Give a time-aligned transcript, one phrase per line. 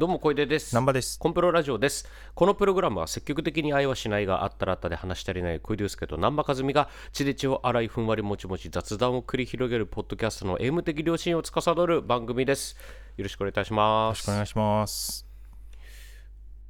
[0.00, 0.72] どうも小出です。
[0.72, 1.18] 南波です。
[1.18, 2.08] コンプロラジオです。
[2.34, 12.78] このプログラムは積極的に愛はしないがあったらあったで話し足りない小出祐介と南波和美が血で血を洗いふんわりもちもち雑談を繰り広げるポッドキャストの M 的良心を司る番組です。
[13.18, 14.20] よろしくお願いいたしよます。
[14.20, 15.26] ろしくお願いします。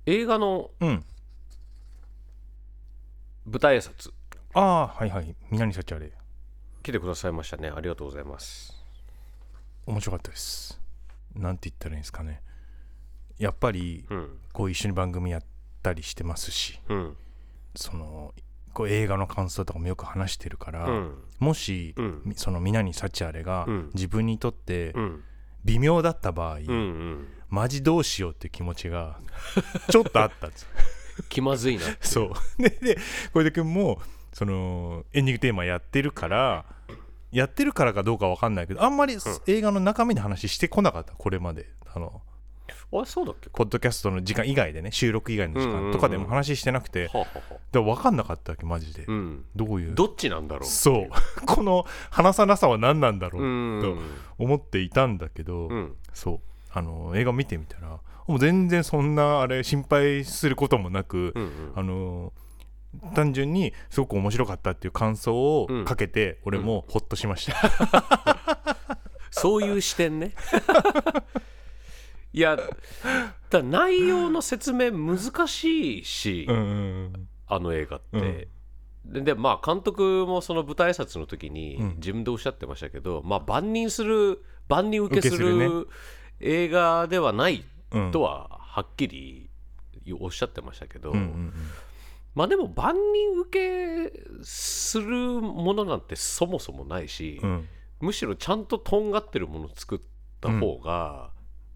[0.07, 1.05] 映画のうん。
[3.47, 4.11] 舞台挨拶。
[4.55, 5.37] ああはいはい。
[5.53, 6.11] 南幸あれ。
[6.83, 7.69] 来てくださいましたね。
[7.73, 8.77] ありがとうございます。
[9.87, 10.81] 面白かったです。
[11.37, 12.43] なんて言ったらいいんですかね
[13.41, 14.29] やっぱりうん。
[14.53, 15.43] こう一緒に番組やっ
[15.83, 17.17] たりしてますしうん。
[17.75, 18.35] その
[18.73, 21.15] こう映画の感想とかもよく話してるから、うん。
[21.41, 22.23] もし、うん。
[22.25, 23.91] みその南幸あれがうん。
[23.95, 25.25] 自分にとってうん。
[25.65, 27.29] 微妙だった場合、うんうん。
[27.49, 29.19] マジどうしようっていう気持ちが
[29.91, 30.67] ちょっとあったんです。
[31.29, 32.63] 気まずいなそう。
[32.63, 32.99] でで
[33.33, 34.01] 小出君も
[34.33, 36.65] そのエンディングテーマやってるから
[37.33, 39.17] やってるからかどうかわかんないけどあんまり
[39.47, 41.69] 映画の中身の話してこなかったこれまで。
[41.93, 42.23] あの
[42.93, 43.51] あそうだっけ？
[43.51, 47.55] ポッドキャストの時間以外でね収録以外の時間とかでも話してなくて、はあはあはあ。
[47.73, 49.45] でも分かんなかったわけマジで、うん。
[49.55, 49.95] どういう？
[49.95, 51.09] どっちなんだろうそう。
[51.47, 54.01] この話さなさは何なんだろううとん。
[54.39, 55.95] 思っていたんだけど、うん。
[56.13, 56.41] そう。
[56.73, 61.73] あの映画見てみたらもう全然そんなあれ心配することもなく、うんうん。
[61.77, 62.33] あの
[63.15, 68.77] 単純にすごく面白かったっていう感想をうんかけて、俺もホッとしました、
[69.31, 70.35] そういう視点ね。
[72.33, 72.59] いや、
[73.51, 78.49] だ内容の説明難しいし、うんうんあの映画って。
[79.05, 81.95] ででまあ監督もその舞台挨拶の時にうん。
[81.97, 85.89] 自分でおっしゃってましたけど、まあ万人する万人受けするる
[86.39, 88.11] 映画ではないうん。
[88.13, 89.51] とははっきり
[90.21, 91.53] おっしゃってましたけど、うんうん
[92.37, 97.51] まあでも万人受けするものなんてそもそもないし、うん。
[97.51, 97.69] うん
[98.01, 100.01] むしろちゃんととんがってるものを作っ
[100.41, 101.33] た方が、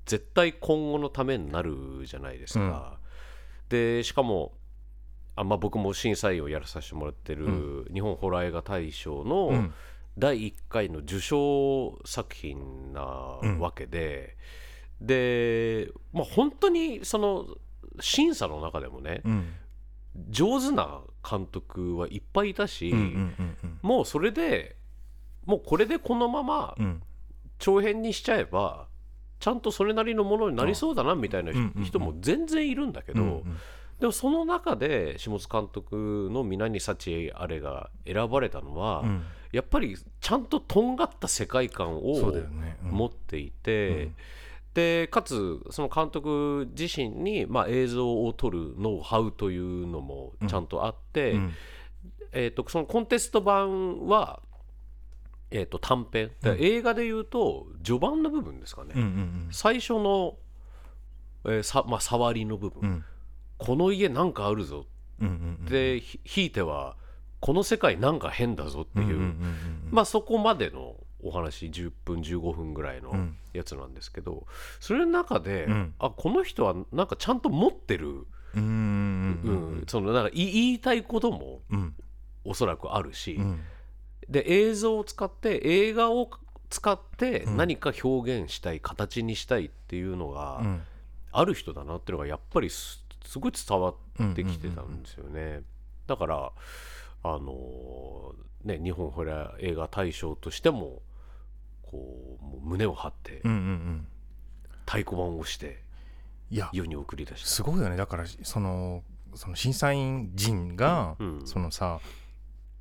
[0.06, 2.98] 絶対今後のためになるじゃないですか。
[3.68, 4.52] でしかも
[5.36, 9.74] あ、まあ、僕も審査員をやらさせてもらってる日本ホラー映画大賞うのん。
[10.16, 14.36] 第1回の受賞作品なわけで、
[15.00, 17.46] で、まあ、本当にその
[18.00, 19.52] 審査の中でもねうん。
[20.28, 23.08] 上手な監督はいっぱいいたし、うんうんう
[23.42, 23.78] んうん。
[23.82, 24.76] もうそれで
[25.46, 27.02] もうこれでこのままうん。
[27.58, 28.86] 長編にしちゃえば
[29.40, 31.52] ちゃんとそれなりのものになりそうだなみたいな
[31.84, 33.56] 人も全然いるんだけど、うん。
[34.00, 39.22] でもその中で下津監督の「皆に幸あれ」が選ばれたのは、うん。
[39.52, 42.32] やっぱりちゃんととんがった世界観を
[42.82, 44.14] 持っていて、うん。
[44.74, 51.52] でかつその監督自身に、まあ、映像を撮るノウハウというのもちゃんとあって、うん。
[52.32, 54.40] えー、とそのコンテスト版は、
[55.54, 60.36] えー、と短編、で映画でいうと序盤の部分ですかね、うんうん最初の、
[61.44, 63.04] えーさまあ、触りの部分、うん。
[63.58, 64.84] この家なんかあるぞ。
[65.20, 66.96] うんうんうんで、ひひいては
[67.38, 73.36] この世界なんか変だぞっていう、うんうんうんまあそこまでのお話10分15分ぐらいのうん。
[73.52, 74.48] やつなんですけど、
[74.80, 75.94] それの中で、うん。
[76.00, 78.26] あこの人はなんかちゃんと持ってる、
[78.56, 79.84] うんうんううんん。
[79.86, 81.94] そのなんか言い言いたいこともうん。
[82.44, 83.60] おそらくあるし、うん
[84.28, 86.30] で映像を使って映画を
[86.70, 87.56] 使ってうん。
[87.56, 90.82] 何か表現したい、形にしたいっていうのがうん。
[91.32, 95.62] ある人だなっていうのがやっぱりすすごい伝わってきてたんですよね。
[96.06, 96.52] だから
[97.24, 101.02] あのーね日本ホラー映画大賞としても
[101.82, 104.06] こうもう胸を張ってうんうんうん。
[104.86, 105.82] 太鼓判を押して
[106.50, 107.48] いや世に送り出した。
[107.48, 107.96] すごいよね。
[107.96, 109.02] だからその
[109.34, 111.46] その審査員陣が、うん。
[111.46, 111.98] そのさ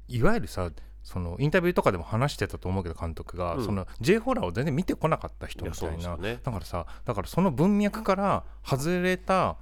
[0.08, 0.70] いわゆるさ
[1.04, 3.66] そのインタビューとかでも話してたと思うけど監督が、うん。
[3.66, 6.40] その J ホラーを全然見てこなかった人みたいな、ね。
[6.44, 9.58] だからさだからその文脈から外れた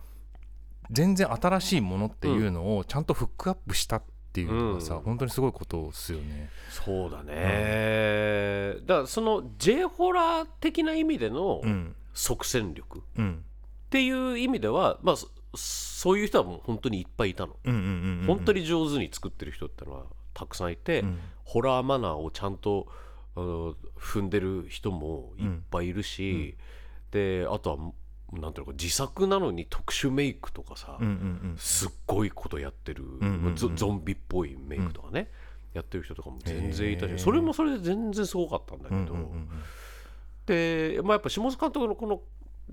[0.92, 4.04] 全然新しいものっていうのをちゃんとフックアップしたっ
[4.34, 5.02] ていうのがさ、うん。
[5.02, 6.50] 本当にすごいことですよね。
[6.70, 11.96] そうだね、だからその J ホラー的な意味でのうん。
[12.14, 13.44] 即戦力っうん。
[13.90, 17.58] ていう意味では、まあ、そそういう人はもう本当にいっぱいいたの。
[17.64, 18.26] うんうんうんうん。
[18.28, 20.04] 本当に上手に作ってる人ってのは
[20.42, 21.20] たくさんいて、うん。
[21.44, 22.88] ホラーマナーをちゃんと
[23.36, 26.56] あの踏んでる人もいっぱいいるし、
[27.12, 35.30] であとはなんていうのか自作なのに特殊メイクとかさ、うんうんすっごいことやってる、んうんうんゾゾンビっぽいメイクとかね、
[35.74, 37.18] やってる人とかも全然いたし、へー。
[37.18, 39.50] それもそれで全然すごかったんだけど、うんうんうん
[40.46, 42.22] で、まあ、やっぱ下津監督のこの例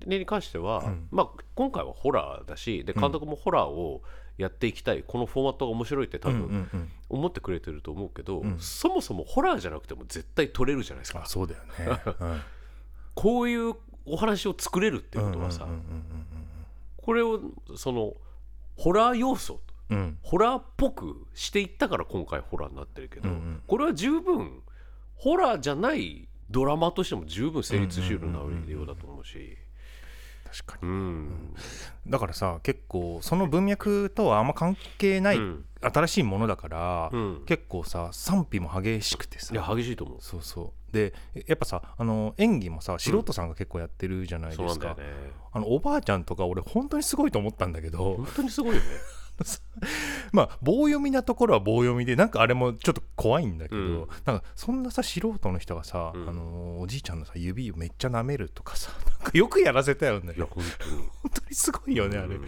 [0.06, 1.08] に関しては、うん。
[1.10, 4.02] まあ、今回はホラーだしで監督もホラーを
[4.36, 6.90] やっていきたい、このフォーマットが面白いって多うんうん分うん。
[7.08, 8.58] 思ってくれてると思うけど、うん。
[8.58, 11.22] そもそもホラーじゃなくても絶対撮れるじゃないですか。
[11.22, 12.00] あそうだよね。
[12.20, 12.40] うん。
[13.14, 13.74] こういう
[14.06, 16.04] お話を作れるってことはさ、うんうん
[16.96, 17.40] これを
[17.74, 18.14] その
[18.76, 19.96] ホラー要素うん。
[19.96, 24.62] うんうんホラーっぽくしていったから今回ホラーになってるけど、うんうんこれは十分
[25.16, 29.56] ホラーじゃないドラマとしても十分成立しうる内容だと思うし、
[30.50, 30.88] 確かに。
[30.88, 31.54] うん。
[32.06, 35.64] だからさ結構その文脈とはあんま関係ないうん。
[35.80, 37.42] 新しいものだから、うん。
[37.46, 39.54] 結構さ賛否も激しくてさ。
[39.54, 40.18] いや激しいと思う。
[40.20, 40.92] そうそう。
[40.92, 41.12] で
[41.46, 45.32] やっぱさあの演技もさ素人さんが結構やってるじゃないですか、そうなんだよね。
[45.52, 48.14] あのおばあちゃんとか俺本当にすごいと思ったんだけど。
[48.16, 48.88] 本当にすごいよね
[50.32, 54.08] まあ棒読みなところは棒読みでなんかあれもちょっと怖いんだけど、うん。
[54.24, 56.28] なんかそんなさ素人の人がさ、うん。
[56.28, 58.90] あのおじいちゃんのさ指をめっちゃ舐めるとかさ
[59.22, 60.34] なんかよくやらせたよね。
[60.36, 60.96] いや本当に。
[60.96, 62.44] 本当にすごいよねあれ、うん。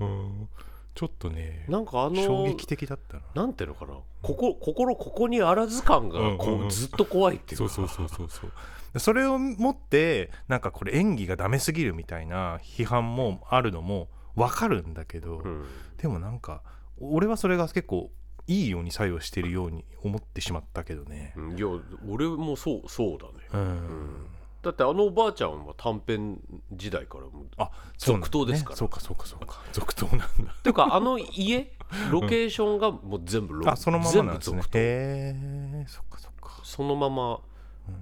[0.00, 0.48] うん。
[0.94, 3.22] ちょっとねなんかあの衝撃的だったな。
[3.34, 3.94] なんていうのかな。
[4.22, 6.60] ここ心ここにあらず感がこうんうん。
[6.60, 7.68] ううんずっと怖いっていうか。
[7.68, 8.52] そうそうそうそうそう。
[8.92, 15.64] でそれをもってなんかこれ演技がダメすぎるみたいな批判もあるのも分かるんだけど、うん
[16.02, 16.62] でもなんか
[17.00, 18.10] 俺はそれが結構
[18.48, 21.32] いいように作用してるように思ってしまったけどね。
[21.36, 21.68] うんいや
[22.08, 24.26] 俺もそうそうだね、うん、うん
[24.62, 26.40] だってあのおばあちゃんは短編
[26.72, 28.76] 時代からもうあ続投ですから。
[28.76, 29.60] そうかそうかそうか。
[29.72, 30.26] 続投なんだ。
[30.62, 31.72] ていうか あの家
[32.10, 34.62] ロケーションがもう全部ロ、あそのまま全なんですね。
[34.62, 36.60] へえそっかそっか。
[36.62, 37.40] そのまま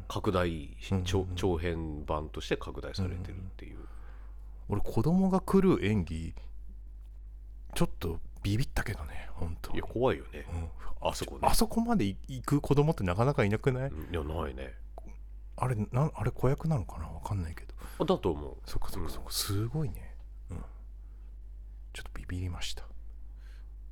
[0.09, 3.79] 拡大し、うん長長編版として拡大されてるっていう、
[4.69, 6.35] 俺子供が来る演技
[7.75, 9.73] ちょっとビビったけどね本当。
[9.75, 10.47] いや怖いよね。
[10.53, 11.09] うん。
[11.09, 11.41] あそこね。
[11.43, 14.75] あそこまで行く子供ってなかなかいなくない、うんいやないね。
[15.57, 17.07] あれなんあれ子役なのかな？
[17.07, 17.75] わかんないけど。
[17.99, 18.57] あだと思う。
[18.65, 20.15] そっかそっかそっか、すごいね。
[20.51, 20.57] うん。
[21.93, 22.85] ちょっとビビりました。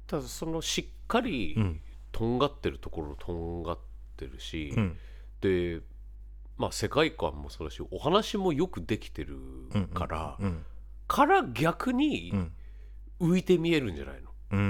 [0.06, 1.80] ただそのしっかりうん。
[2.10, 3.78] とんがってるところとんがっ
[4.16, 4.98] てるし、うん。
[5.40, 5.80] で
[6.56, 9.36] まあ世界観もそうだしお話もよくできてる
[9.74, 10.64] うんから、うん。
[11.06, 12.52] から逆にうん
[13.20, 14.68] 浮いて見えるんじゃないの、うんうんう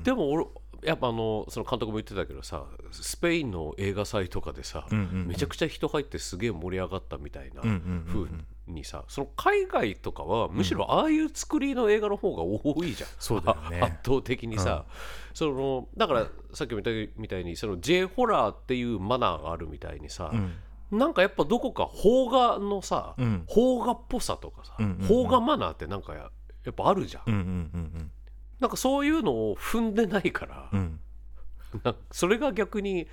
[0.00, 0.46] んでも俺
[0.82, 13.80] やっぱあのその監督も言ってたけどさスペインの映画祭とかでさ、うんうんめちゃくちゃ人入ってすげえ盛り上がったみたいなうんうんうんう風んにさその海外とかはむしろああいう作りの映画の方が多いじゃん、そうだよね。
[13.80, 14.84] 圧倒的にさ、
[15.34, 20.98] そのだからさっきも言ったみたいにその J ホラーっていうマナーがあるみたいにさ、うん。
[20.98, 23.46] なんかやっぱどこか邦画のさ、うん。
[23.52, 25.08] 邦画っぽさとかさ、うんうんうん。
[25.08, 26.30] 邦画マナーってなんか
[26.64, 27.42] ややっぱあるじゃん、うんうんう
[27.78, 28.10] ん
[28.60, 31.00] なんかそういうのを踏んでないから、うん。
[31.82, 33.08] かそれが逆に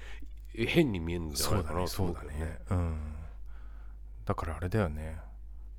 [0.54, 2.60] 変に見えるんじゃないかなとそうだねね。
[2.70, 2.98] うん。
[4.24, 5.18] だからあれだよね。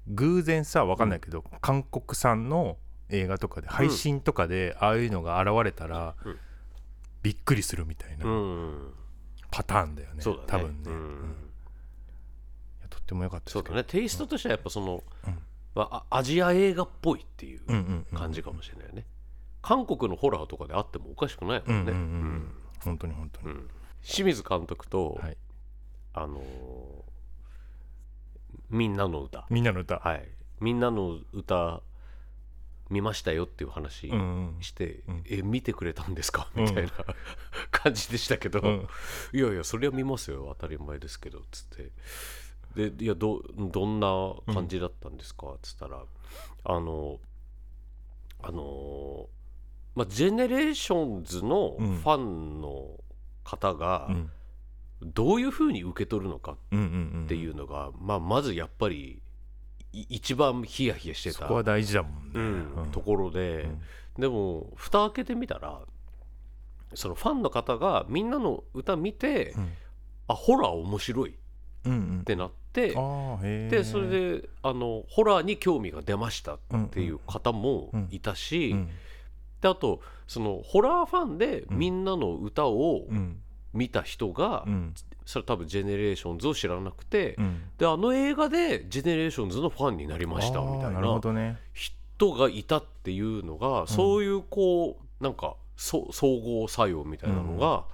[0.08, 2.76] 偶然さわかんないけど、韓国産の
[3.08, 6.38] 映画とかで配信とかでああいうのが現れたら、うん。
[7.22, 8.94] びっくりするみたいなうん。
[9.50, 10.94] パターンだよね、多分ね、うん。
[10.94, 11.36] うん。
[12.80, 13.66] いやとっても良かったですけど。
[13.68, 13.84] そうだね。
[13.84, 15.38] テイストとしてはやっぱその、うん
[15.74, 19.06] まあ、あアジア映画っぽいっていううんうんうん感じかもしれないよね、
[19.62, 22.22] 韓国のホラーとかであってもおかしくないもんね、うんうんうん。
[22.24, 22.54] うん。
[22.80, 23.68] 本当に本当に、うん。
[24.02, 25.36] 清水監督と、はい。
[26.14, 26.42] あのー
[28.68, 29.46] みんなの歌。
[29.50, 30.26] みんなの歌、はい。
[30.60, 31.82] みんなの歌
[32.88, 34.62] 見ましたよっていう話うんうん。
[34.62, 35.24] して、うん。
[35.28, 36.48] え見てくれたんですか？
[36.56, 36.64] うん。
[36.64, 36.92] みたいな
[37.70, 38.88] 感じでしたけど、うん。
[39.34, 40.46] いやいやそれは見ますよ。
[40.58, 41.42] 当たり前ですけど。
[41.50, 41.90] つって
[42.74, 44.08] でいやどどんな
[44.54, 45.48] 感じだったんですか？
[45.48, 46.02] っつったら
[46.64, 47.18] あの
[48.42, 49.28] あの
[49.94, 51.96] まあ GENERATIONS のフうん。
[52.02, 52.98] ァンの
[53.44, 54.30] 方がうん。
[55.04, 59.20] どういうふうに受け取るのかうんうんうんっていうのが、まあ、まずやっぱり
[59.92, 62.90] い一番ヒヤヒヤしてたそこは大事だもんね、うんうん。
[62.92, 63.68] ところで、
[64.16, 65.80] でも蓋開けてみたら
[66.94, 69.72] そのファンの方がみんなの歌見て、うん。
[70.28, 71.34] あホラー面白いっ
[71.86, 72.24] うんうん。
[72.24, 73.70] てなって、あーへー。
[73.70, 76.58] でそれであのホラーに興味が出ましたっ
[76.90, 78.90] ていう方もいたし、うん。
[79.60, 81.78] であとそのホラーファンでうん。
[81.78, 83.38] みんなの歌をうん。
[83.74, 84.94] 見た人が、うん。
[85.24, 87.62] それ多分ジェネレーションズを知らなくて、うん。
[87.78, 97.84] であの映画でジェネレーションズのファンになりましたみたいな人がいたっていうのが、そういうこうなんかそ相互作用みたいなのが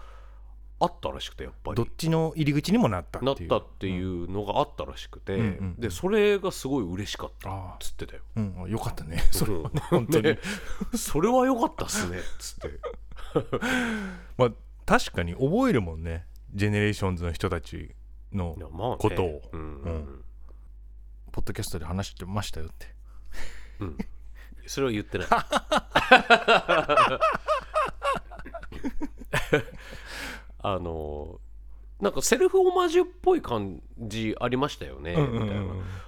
[0.81, 1.77] あったらしくてやっぱり。
[1.77, 1.87] どっ。
[1.97, 3.51] ちの入り口にもなったっていう。
[3.51, 8.23] なったっていうのがあったらしくて、うんうんでそれがすごい嬉しかったっあつってたよ。
[8.37, 9.23] あ、うん、よかったね。
[9.31, 10.39] それはね本当に、ね。
[10.97, 12.81] それは良かったっすねっつって。
[14.39, 14.51] まあ
[14.87, 16.27] 確かに覚えるもんね。
[16.55, 17.95] ジェネレーションズの人たち
[18.33, 18.97] のいやまあね。
[18.99, 19.43] ことを。
[19.53, 19.61] うん。
[19.61, 20.25] うん。
[21.33, 22.87] ポッドキャストで話してましたよって。
[23.81, 23.99] うん。
[24.67, 25.29] それは言ってない。
[30.75, 31.41] あの
[32.01, 35.65] なんかセルフオマージュっぽい感じありましたよね、みたいな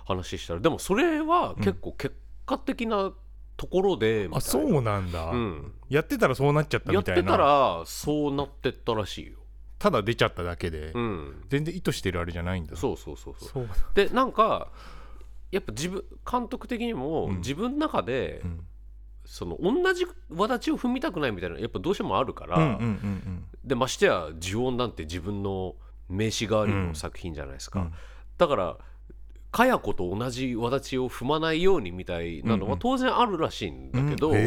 [0.07, 0.61] 話したら。
[0.61, 2.15] でもそれは結構結
[2.47, 3.13] 果的な
[3.57, 4.37] ところで、みたいな。
[4.37, 7.33] あそうなんだ、うん、やってたらそうなっちゃったやってみたいな。
[7.33, 9.39] たらそうなってったらしいよ、
[9.79, 12.77] ただ出ちゃっただけで、うん、全然意図してるあれじゃないんだ。
[12.77, 13.49] そうそうそうそう。
[13.49, 14.71] そうでなんか
[15.51, 17.37] やっぱ自分監督的にもうん。
[17.39, 18.67] 自分の中で、うん。
[19.27, 25.75] その同じ輪立ちを踏みたくないみたいなやっぱどうしてもあるから、うんうんうんでましてや呪音なんて自分の
[26.09, 27.93] 名刺代わりの作品じゃないですか、うん。
[28.39, 28.77] だから
[29.53, 32.71] かや子と同じ輪立ちを踏まないようにみたいなのうんうん。
[32.71, 34.37] は当然あるらしいんだけど、うん。
[34.37, 34.41] へ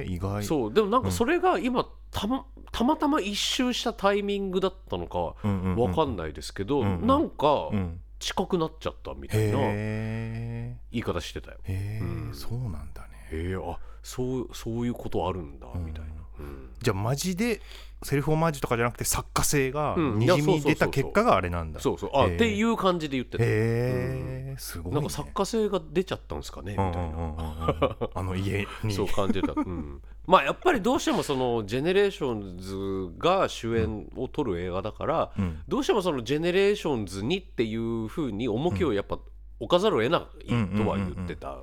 [0.00, 0.44] え意外。
[0.44, 0.74] そう。
[0.74, 7.06] でもなんかそれが今たまたまたま一周したタイミングだったのかうんうんうんわかんないですけど、うんうん。
[7.06, 8.00] なんかうん。
[8.18, 11.58] 近くなっちゃったみたいな言へい方してたよ。
[11.66, 12.34] えへえ、うん。
[12.34, 13.08] そうなんだね。
[13.30, 15.84] へえあそうそういうことあるんだうん。
[15.84, 16.12] みたいな。
[16.40, 16.70] うん。
[16.80, 17.60] じゃあマジで
[18.02, 20.18] セルフオマージュとかじゃなくて作家性がうん。
[20.18, 22.10] にじみ出た結果があれなんだ、そうそう。
[22.12, 23.44] あ、っていう感じで言ってた。
[23.44, 27.16] へえすごい、ね、なんか作家性が出ちゃったんですかねみたいな、うんうんうん。
[27.16, 28.92] うんうんあの家に。
[28.92, 35.60] そう感じた、うん、 まあやっぱりどうしてもそのジェネレーションズが主演を取る映画だから、うん。
[35.66, 39.18] どうしてもそのジェネレーションズにっていうふうに重きをやっぱ
[39.58, 41.58] 置かざるを得ないとは言ってた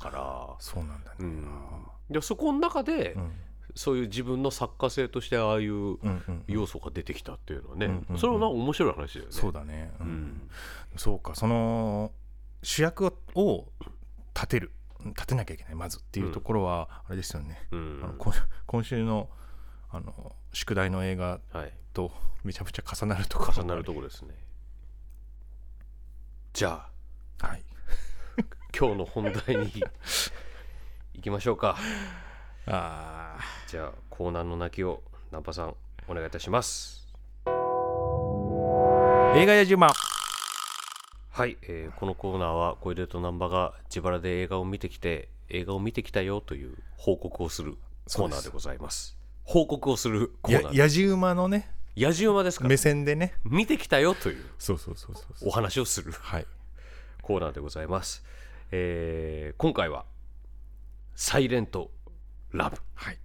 [0.00, 3.32] から、そうなんだね、そこの中で、うん
[3.78, 5.98] そういう自分の作家性としてああいう
[6.48, 8.18] 要素が出てきたっていうのはね、うんうんうん。
[8.18, 9.32] それはなんか面白い話だよね。
[9.32, 10.06] そうだね、うん。
[10.06, 10.50] うん。
[10.96, 11.36] そうか。
[11.36, 12.10] その
[12.64, 13.68] 主役を
[14.34, 14.72] 立てる。
[15.04, 18.00] 立てなきゃいけないまずっていうところはあれですよね、うん。
[18.02, 18.32] あの今
[18.66, 19.30] 今週の
[19.90, 22.10] あの宿題の映画はい、と
[22.42, 23.52] めちゃくちゃ重なるところ。
[23.52, 24.34] 重なるところですね。
[26.52, 26.84] じゃ
[27.40, 27.62] あはい。
[28.76, 29.72] 今日の本題に
[31.14, 31.76] 行きましょうか
[32.70, 35.74] あじゃあコーナーの泣きをナンパさん
[36.06, 37.08] お願いいたします。
[37.46, 39.90] ー映画やじま
[41.30, 47.78] はい、えーこのコーナーは小出と難波が自腹で映画を見てきて映画を見てきたよという報告をする
[48.14, 49.16] コーナーでございます。
[49.44, 53.32] 報告をするコーナーでややじ馬のね野じ馬ですか目線でね。
[53.44, 55.48] 見てきたよというそうそうそうそうそう。
[55.48, 56.46] お話をするはい。
[57.22, 58.22] コーナーでございます、
[58.72, 60.04] えー今回は
[61.20, 61.90] 「サイレント・
[62.52, 63.18] ラブ」はい。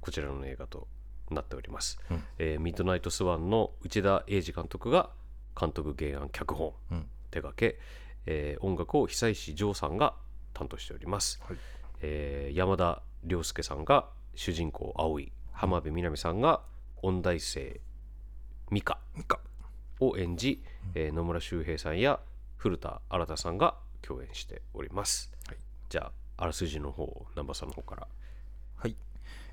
[0.00, 0.88] こちらの映画と
[1.30, 2.24] なっております、うん。
[2.38, 5.10] えーミッドナイト・スワンの内田英二監督が
[5.58, 6.74] 監督原案脚本。
[6.90, 7.08] うん。
[7.30, 7.78] 手掛け、
[8.26, 10.14] えー音楽を久石譲さんが
[10.54, 11.56] 担当しております、はい。
[12.00, 16.62] えー山田涼介さんが主人公葵浜辺美波さんが
[17.02, 17.80] 音大生
[18.70, 19.40] 美香か
[20.00, 20.62] を演じ、
[20.94, 22.20] えー野村周平さんや
[22.56, 25.56] 古田新太さんが共演しております、はい。
[25.88, 28.02] じゃああらすじの方南波さんの方から。
[28.02, 28.10] はい、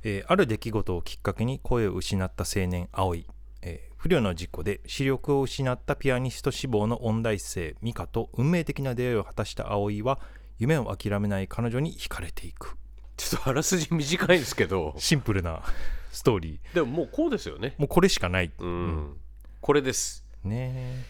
[0.03, 3.27] えーある出来事をきっかけに声を失った青年葵、
[3.62, 10.19] えー不慮の事故で視力を失ったピアニスト志望の音大生美香と運命的な出会いを果たした葵は
[10.60, 12.75] 夢を諦めない彼女に惹かれていく。
[13.15, 14.93] ちょっとあらすじ短いんですけど。
[15.00, 15.63] シンプルな
[16.12, 16.75] ストーリー。
[16.75, 17.75] でももうこうですよね。
[17.77, 19.17] もうこれしかない、うん、
[19.62, 20.25] これです。
[20.43, 21.05] ね。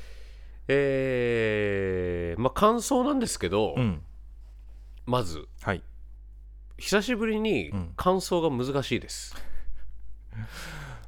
[0.67, 4.03] えー、まあ感想なんですけど、えうん。
[5.07, 5.81] まずはい
[6.77, 7.93] 久しぶりにうん。
[7.95, 9.35] 感想が難しいです、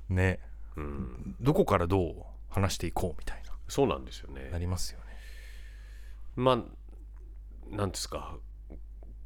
[0.09, 0.39] ね。
[0.75, 2.15] うん、どこからどう
[2.49, 4.45] 話していこうみたいそうなんですよね。
[4.45, 5.05] ななりますよね。
[6.35, 8.37] まあなんですか。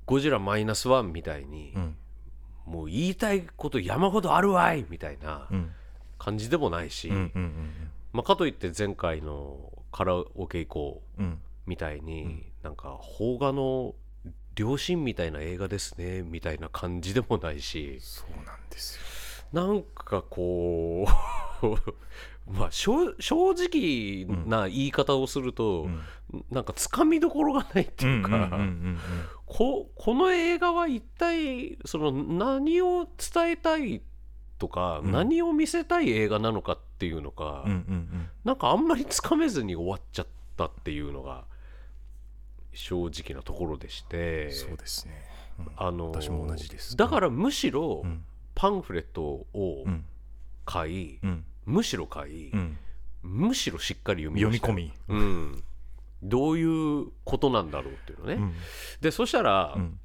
[0.05, 1.97] ゴジラマイナスワンみたいに、うん。
[2.65, 5.71] もう言いたいこと山ほどあるわいみたいなうん。
[6.17, 7.71] 感じでもないし、うんうん
[8.11, 11.25] まあ、かといって前回のカラオケ以降うん。
[11.25, 13.93] うんみたいに、なんか邦画の
[14.59, 17.97] 両親みたいな映画ですねみたいな感じでもないし。
[18.01, 18.97] そうなんです
[19.53, 19.63] よ。
[19.63, 21.07] なんかこ
[21.63, 21.77] う
[22.51, 26.45] まあ正正直な言い方をすると、うん。
[26.51, 28.51] なんかつかみどころがないっていうか、
[29.45, 34.01] ここの映画は一体その何を伝えたい
[34.57, 35.11] とか、うん。
[35.11, 37.63] 何を見せたい映画なのかっていうのか、
[38.43, 41.45] なんかあんまりつかめずに終わっちゃったっていうのが
[42.79, 45.21] 正直なところでしてそうですね、
[45.59, 45.67] うん。
[45.75, 46.95] あの私も同じです。
[46.95, 48.23] だからむしろうん。
[48.55, 50.05] パンフレットをうん。
[50.65, 51.45] 買い、うん。
[51.65, 52.77] むしろ買い、うん。
[53.23, 55.63] むしろしっかり読み読み込み、うん、
[56.23, 58.53] どういうことなんだろうっていうのね、うん。
[59.01, 59.99] でそしたら、うん。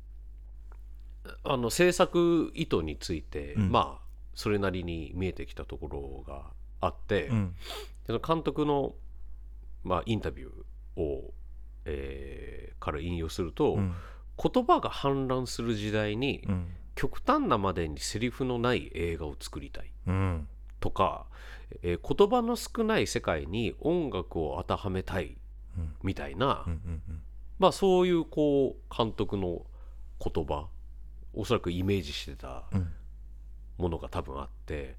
[1.44, 3.70] あの制作意図について、うん。
[3.70, 4.04] まあ
[4.34, 6.42] それなりに見えてきたところが
[6.80, 7.30] あって、
[8.26, 8.94] 監督の、
[9.84, 11.32] まあ、インタビューを、
[11.84, 13.94] えーから引用すると、うん。
[14.42, 16.66] 言葉が氾濫する時代に、うん。
[16.94, 19.90] 極端なまでにセリフのない映画を作りたい。
[20.06, 20.48] うん。
[20.80, 21.26] とか、
[21.82, 25.36] えー言葉の少ない世界に音楽を当てはめたい
[25.78, 25.94] うん。
[26.02, 27.22] みたいな、うんうん
[27.58, 29.62] まあそういうこう監督の
[30.20, 30.66] 言葉
[31.32, 32.92] おそらくイメージしてたうん。
[33.78, 34.96] ものが多分あって、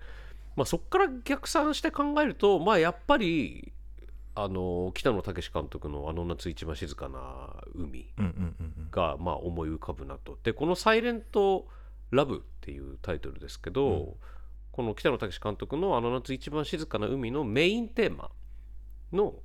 [0.55, 3.71] まあ、そこから逆算して考えるとまあやっぱり
[4.35, 10.37] あの北野武監督の「あの夏一番静かな海うんうんうん」がまあ思い浮かぶなと。
[10.43, 11.67] でこの「サイレント
[12.11, 14.13] ラブ」っていうタイトルですけど、うん
[14.75, 18.29] この北野武監督の「あの夏一番静かな海」のメインテーマ
[19.13, 19.39] の、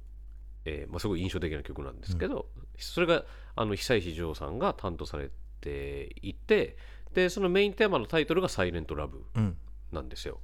[0.64, 5.30] えーまあ、すごい印象的な曲なんですけど、それがあの久石譲さんが担当され
[5.60, 6.76] ていて
[7.14, 9.56] でそのメインテーマのタイトルが「サイレントラブ」うん
[9.92, 10.40] なんですよ。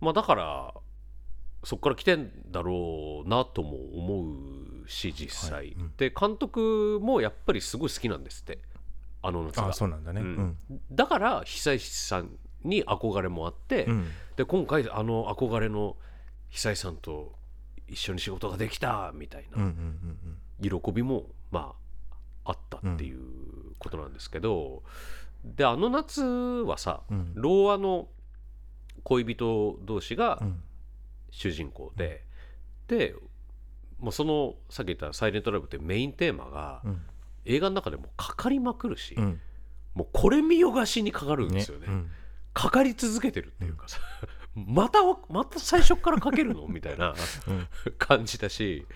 [0.00, 0.74] まあだから
[1.62, 4.32] そこから来てんだろうなとも思
[4.84, 5.68] うし実際、はい。
[5.72, 5.92] うん。
[5.96, 8.58] で監督もやっぱりすごい好きなんですって。
[9.22, 9.68] あの夏が。
[9.68, 10.22] あそうなんだね。
[10.90, 12.30] だから久石さん
[12.64, 14.08] に憧れもあって、うん。
[14.36, 15.96] で今回あの憧れの
[16.48, 17.34] 久石さんと
[17.88, 19.98] 一緒に仕事ができたみたいなん
[20.62, 21.74] 喜びもま
[22.44, 23.20] ああったっていう
[23.78, 24.82] ことなんですけど、
[25.44, 27.34] であの夏はさうん。
[27.34, 28.08] 童話の
[29.04, 30.62] 恋人同士がうん
[31.30, 32.24] 主人公で、
[32.88, 33.14] で
[33.98, 37.02] もうそのさっき言った「サイレントラブ」ってメインテーマがうん。
[37.44, 39.40] 映画の中でもかかりまくるし、うん。
[39.94, 41.86] もうこれ見よがしにかかるんですよね。
[41.88, 42.10] うん。
[42.52, 43.98] かかり続けてるっていうかさ、
[44.54, 46.66] またまた最初からかけるの？
[46.68, 47.14] みたいな
[47.48, 47.68] うん。
[47.98, 48.86] 感じだし。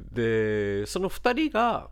[0.00, 1.90] でその2人が、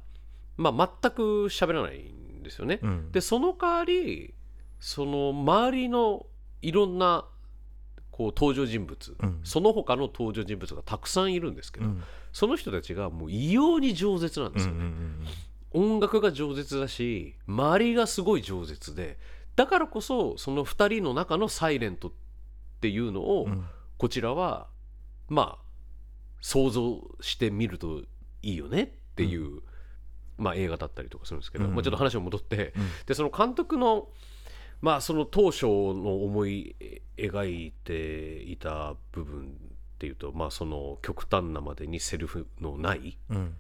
[0.57, 2.81] まあ、全く喋らないんですよね。
[2.83, 3.13] うん。
[3.13, 4.35] でその代わり
[4.79, 6.27] その周りの
[6.63, 7.27] いろんな
[8.21, 9.41] こう登場人物、うん。
[9.45, 12.03] その他の登場人物がたくさんいるんですけど、うん。
[12.35, 14.79] その人たちがもう異様に饒舌なんですよね。
[14.79, 15.27] うんうん
[15.73, 19.21] 音楽が饒舌だし周りがすごい饒舌で
[19.55, 22.13] だからこそその2人の中のサイレントっ
[22.81, 23.65] ていうのを、うん。
[23.97, 24.67] こちらは
[25.29, 25.65] まあ
[26.43, 28.03] 想像してみると
[28.43, 29.63] いいよねっていう、
[30.37, 31.75] まあ、映画だったりとかするんですけど、うん。
[31.75, 32.89] まあ、ちょっと話を戻って、うん。
[33.07, 34.09] でその監督の
[34.81, 36.75] まあその当初の思い
[37.17, 43.47] 描いていた部分っていうとまあその極端なまでにセリフのないうん。
[43.47, 43.51] っ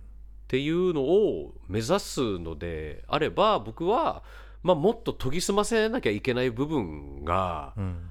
[0.49, 4.25] ていうのを目指すのであれば僕は、
[4.63, 8.11] まあ、もっと研ぎ澄ませなきゃいけない部分がうん。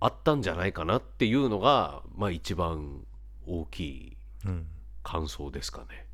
[0.00, 3.06] あったんじゃないかなっていうのが、まあ、一番
[3.46, 4.66] 大きいうん。
[5.04, 6.06] 感想ですかね。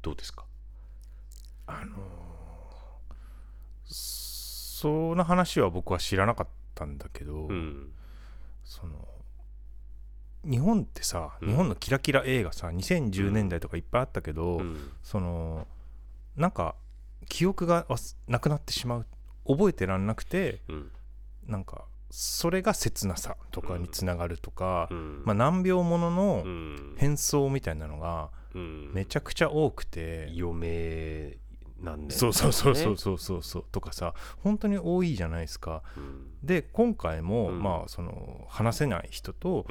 [0.00, 0.44] どうですか？
[1.66, 1.98] あのー
[4.82, 7.92] その話は僕は知らなかったんだけど、うん。
[8.64, 9.06] その
[10.44, 11.48] 日本ってさ、うん。
[11.50, 14.90] 日本のキラキラ映画さ2010年代とかいっぱいあったけど、うん。
[15.00, 15.68] その
[16.34, 16.74] なんか
[17.28, 19.06] 記憶が忘なくなってしまう
[19.46, 20.90] 覚えてらんなくてうん。
[21.46, 25.22] なんかそれが切なさとかにつながるとか、うん。
[25.24, 26.94] まあ、難病もののうん。
[26.98, 28.90] 変装みたいなのがうん。
[28.92, 31.38] めちゃくちゃ多くて、余命
[31.82, 39.66] 何年そうそうそうそうそうそうそうとかさ本当に多いじゃないですかうんで今回も、うんまあその話せない人と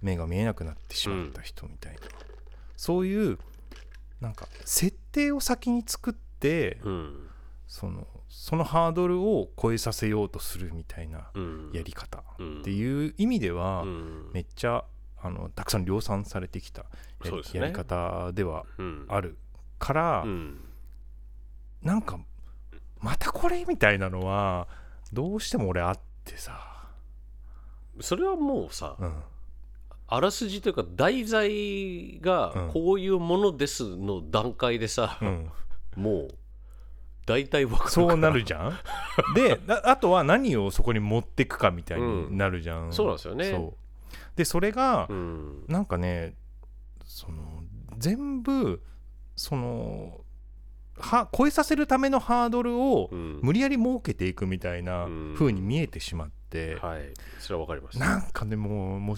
[0.00, 2.00] 目が見えなくなってしまった人みたいな、
[2.76, 3.38] そういう
[4.20, 6.78] なんか設定を先に作って、
[7.66, 11.30] そのそのハードルを超えさせようとするみたいな
[11.72, 12.22] やり方っ
[12.64, 13.84] ていう意味では、
[14.32, 14.84] めっちゃ
[15.20, 16.82] あのたくさん量産されてきた
[17.24, 18.66] やり,、ねやり方では
[19.08, 19.36] ある
[19.78, 20.60] から、うん
[21.82, 22.18] なんか
[23.00, 23.64] またこれ？
[23.66, 24.68] みたいなのは
[25.12, 26.88] どうしても俺あってさ、
[28.00, 29.22] それはもうさ、うん、
[30.08, 32.68] あらすじというか題材がうん。
[32.72, 35.50] こういうものですの段階でさ、うん、
[35.96, 36.28] もう
[37.26, 37.90] 大体分かる。
[37.90, 38.78] そうなるるじゃん？
[39.34, 43.72] でああとは何をそこに持ってくかみたいになるじゃん、そうなんですよね。
[44.34, 45.64] でそれがうん。
[45.68, 46.34] なんかね
[47.04, 47.62] その
[47.98, 48.82] 全部
[49.36, 50.20] その
[51.00, 53.40] は超えさせるためのハードルをうん。
[53.42, 55.34] 無理やり設けていくみたいなうん。
[55.34, 57.02] 風に見えてしまって、はい。
[57.38, 57.98] それは分かります。
[57.98, 59.16] なんかでももう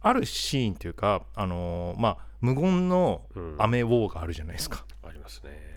[0.00, 3.56] あるシーンっていうかあのーまあ無言のうん。
[3.58, 5.76] アメウォーがあるじゃないですか、ありますね。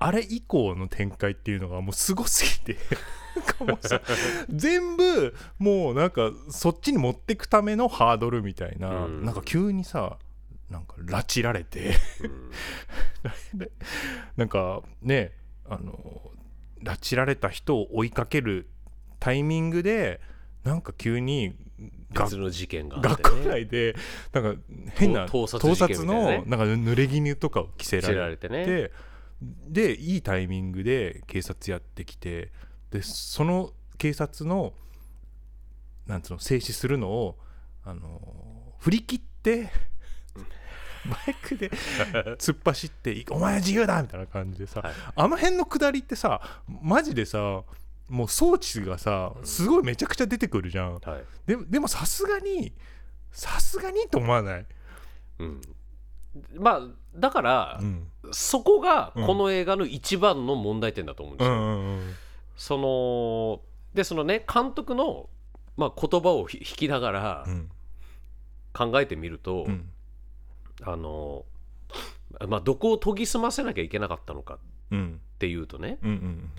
[0.00, 2.80] あれ以降の展開っていうのがもうすごすぎて。
[4.48, 9.24] 全部もうなんかそっちに持ってくためのハードルみたいな、うん。
[9.24, 10.18] なんか急にさ
[10.70, 11.94] なんか拉致られて。
[12.22, 12.50] うん。
[14.36, 15.32] なんかね
[15.68, 16.32] あの
[16.82, 18.68] 拉致られた人を追いかける
[19.18, 20.20] タイミングで
[20.64, 21.56] なんか急に
[22.12, 23.96] が別の事件があって、学ね、内で
[24.32, 24.62] なんか
[24.94, 26.04] 変な盗撮ね。
[26.04, 28.48] のなんか濡れ衣とかを着せられて。
[28.48, 28.92] ねて
[29.40, 32.50] でいいタイミングで警察やってきて
[32.90, 34.72] でその警察の
[36.06, 37.38] なんつうの静止するのを
[37.84, 39.70] あの振り切って
[41.08, 41.68] バイクで
[42.38, 44.92] 突っ走って「お前は自由だ!」みたいな感じでさ、はい。
[45.14, 46.40] あの辺の下りってさ
[46.82, 47.62] マジでさ
[48.08, 50.94] もう装置がさすごいめちゃくちゃ出てくるじゃん。
[50.94, 51.24] はい。
[51.46, 52.72] ででもさすがに
[53.30, 54.66] さすがにと思わない、
[55.40, 55.60] うん、
[56.56, 56.80] まあ
[57.14, 61.54] だから、うん、そこがこの映画の一番の問題点だと思うんですよ。
[61.54, 62.14] うんうんうん。
[62.56, 63.60] その
[63.94, 65.28] でそのね監督の、
[65.76, 67.70] まあ、言葉をひ引きながらうん。
[68.72, 69.90] 考えてみると、うん
[70.82, 71.44] あの
[72.46, 74.58] まあ、どこを研ぎ澄ませなきゃいけなかったのかっ
[74.92, 75.20] うん。
[75.38, 76.50] ていうとねうんうん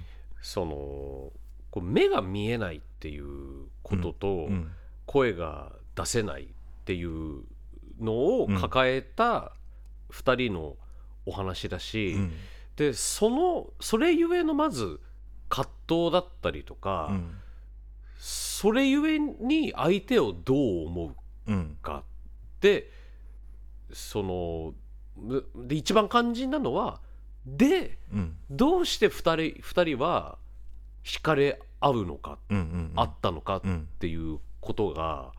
[0.42, 1.34] そのこ
[1.78, 4.72] う目が見えないっていうことと、うん
[5.06, 6.46] 声が出せないっ
[6.86, 7.42] ていう
[8.00, 9.54] のを抱えた
[10.12, 10.76] 2人の
[11.26, 12.34] お話だし、うん。
[12.76, 15.00] でそのそれゆえのまず
[15.50, 17.36] 葛藤だったりとか、うん。
[18.20, 21.16] それゆえに相手をどう思
[21.48, 21.78] ううん。
[21.82, 22.92] かって
[23.94, 24.74] その
[25.18, 27.02] むで一番肝心なのは
[27.46, 28.36] でうん。
[28.50, 30.38] どうして2人二人は
[31.04, 33.88] 惹かれ合うのか、うんうんあったのかっうん。
[34.00, 35.32] ていうことが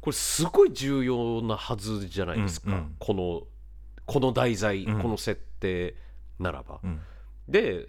[0.00, 2.96] これすごい重要なはずじゃないですか、うんうん。
[2.98, 3.42] この
[4.06, 5.02] この題材、うん。
[5.02, 5.94] この設定
[6.38, 6.80] ならば。
[6.84, 7.00] うん。
[7.48, 7.88] で、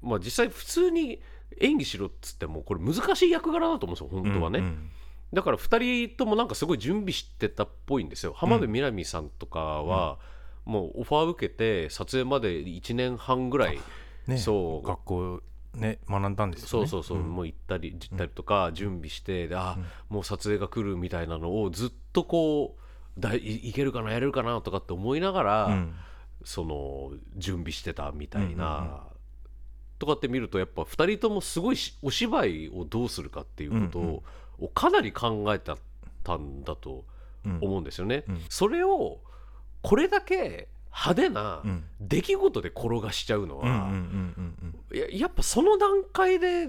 [0.00, 1.20] まあ、実際普通に
[1.60, 4.90] 演技しろっつってもこれ難しい役柄だと思うんですよ本当はね、うん
[5.32, 8.34] だから2人ともなんかすごい準備してたっぽいんですよ。
[8.34, 10.18] 浜辺美波さんとかは、
[10.64, 13.80] もうオファー受けて撮影まで1年半ぐらい
[14.26, 14.86] ねそう。
[14.86, 15.42] 学校
[15.74, 16.68] ね学んだんですよね。
[16.68, 17.34] そうそうそう、ん。
[17.34, 19.84] もう行ったり行ったりとか準備してうん。
[20.10, 22.76] もう撮影が来るみたいなのをずっとこ
[23.16, 25.94] うだいいいけるかなやれるかなとかって思いながら、うん。
[26.44, 29.04] その準備してたみたいな、
[29.98, 34.20] とかって見るとやっぱ2人ともすごいしお芝居をどうするかっていうことうんうん
[34.58, 35.72] をかなり考えて
[36.24, 37.04] たんだと
[37.44, 37.58] うん。
[37.60, 38.24] 思うんですよね。
[38.28, 38.40] うん。
[38.48, 39.20] それを
[39.82, 41.84] これだけ派手なうん。
[42.00, 44.56] 出来事で転がしちゃうのは、うんうんうん
[44.90, 46.68] うんややっぱその段階で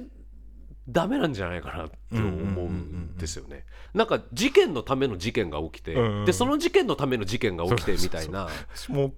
[0.88, 3.66] ダメなんじゃないかなって思うんですよね。
[3.94, 6.26] なんか事件のための事件が起きて、うんうん。
[6.26, 8.48] でその事件のための事件が起きてみたいな。
[8.90, 9.14] うんもう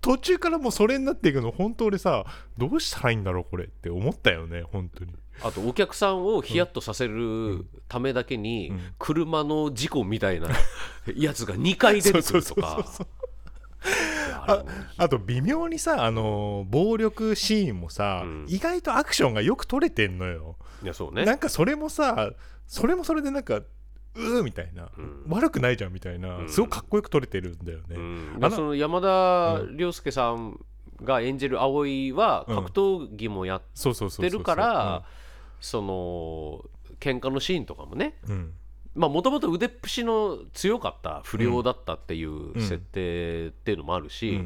[0.00, 2.24] 途中からもうそれになっていくの本当俺さ
[2.56, 5.12] どうしたらいいんだろうこれって思ったよね本当に
[5.42, 8.80] あとお客さんをヒヤッとさせるためだけにうん。
[8.98, 10.48] 車の事故みたいな
[11.16, 12.84] やつが2回出てくるとか。
[14.46, 14.64] あ
[14.96, 18.46] あと微妙にさあの暴力シーンもさ、うん。
[18.48, 21.24] 意外とアクションがよく撮れてんのよ、いやそうね。
[21.24, 22.32] なんかそれもさ
[22.66, 25.24] それもそれでなんかうーみたいな、うん。
[25.28, 26.48] 悪くないじゃんみたいな、うん。
[26.48, 28.38] すごくかっこよく撮れてるんだよね、うん。
[28.40, 30.58] あのその山田涼介さん
[31.02, 32.56] が演じる葵はうん。
[32.56, 35.04] 格闘技もやってるから
[35.60, 36.64] その
[36.98, 38.18] 喧嘩のシーンとかもね。
[38.28, 38.52] うん。
[38.94, 42.60] まあもともと腕っぷしの強かった不良だったっていううん。
[42.60, 44.40] 設定っていうのもあるうし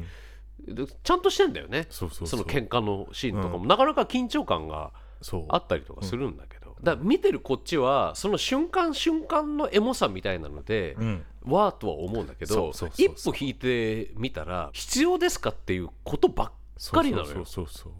[1.03, 1.87] ちゃんとしてんだよね。
[1.89, 5.45] そうそうそそうの喧嘩のシーンとかも、うなかなか緊張感がそう。
[5.49, 11.25] あったりとかするんだけど、だから見てるこっちはその瞬間瞬間のエモさみたいなので、うん。
[11.45, 13.05] わーとは思うんだけそどうそうそう。
[13.05, 16.51] 一歩引いてみたら必要ですかっていうことばっ
[16.91, 17.27] かりなのよ。
[17.27, 17.93] そうそうそうそう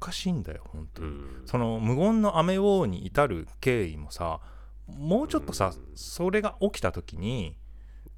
[0.00, 1.42] おかしいんだよ本当に、うん。
[1.46, 4.40] その無言の雨王に至る経緯もさ
[4.86, 7.56] もうちょっとさ、それが起きた時に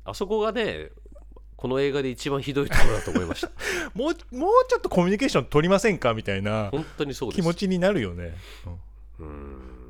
[0.04, 0.90] あそこがね
[1.56, 3.48] この映画で一番ひどいところだと思いました。
[3.94, 7.42] もうもうちょっとコミュニケーション取りませんかみたいな本当にそうです。
[7.42, 8.36] 気持ちになるよね、
[9.18, 9.26] うん。
[9.26, 9.30] う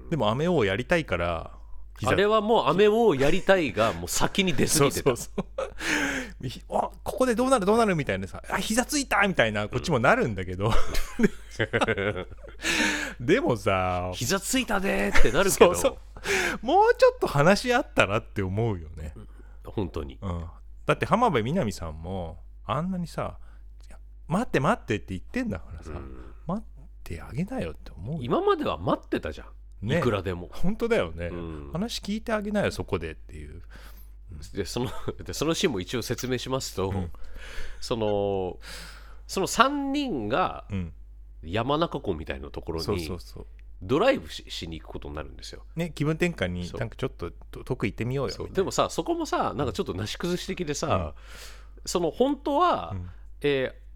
[0.07, 0.11] ん。
[0.11, 1.58] でも雨王やりたいから膝
[2.05, 5.11] あれはもう雨をやりたいがもう先に出過ぎてた。
[5.11, 5.45] そうそうそう。
[6.69, 10.73] ここでどうなるどうなるみたいなさあ膝ついたみたいなこっちもなるんだけど、
[13.21, 15.99] でもさ膝ついたでーってなるけど。
[16.63, 19.15] もうちょっと話し合ったらって思うよね、
[19.65, 20.19] 本当に。
[20.21, 20.45] うん、
[20.85, 23.39] だって浜辺美波さんもあんなにさ
[24.29, 26.35] 待って待ってって言ってんだからさ、うん。
[26.47, 28.21] 待ってあげなよって思うよ。
[28.23, 29.47] 今までは待ってたじゃん、
[29.83, 29.99] ね。
[29.99, 31.71] いくらでも、本当だよね、うん。
[31.73, 33.63] 話聞いてあげなよそこでっていう。
[34.53, 34.91] でその
[35.25, 37.11] でそのシーンも一応説明しますと、うん。
[37.81, 38.59] その
[39.27, 40.93] その3人がうん。
[41.43, 43.47] 山中湖みたいなところにそうそう
[43.81, 45.63] ドライブししに行くことになるんですよ。
[45.77, 51.15] ね気分転換になんかちょっとと遠く行ってみようよでもさそこもさなんかちょっとなし崩し的でさ、
[51.87, 53.11] その本当は、うん。
[53.43, 53.89] えー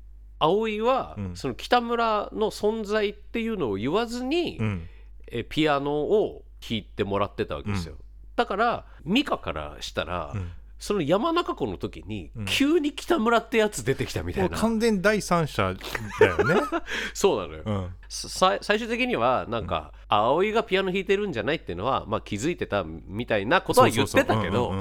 [0.44, 1.36] 葵は、うん。
[1.36, 4.88] その北村の存在っていうのを言わずに、うん
[5.32, 7.96] えーピアノを弾いてもらってたわけですよ、
[8.36, 10.52] だから美香からしたら、うん。
[10.78, 12.44] その山中湖の時にうん。
[12.44, 15.74] 急に北村ってやつ出てきたみたいな、完全第三者
[16.18, 16.60] だよね、
[17.14, 24.74] そうなのよ、最終的にはなんか、葵がピアノ弾いてるんじゃないっていうのは、まあ、気づいてたみたいなことは言ってたけど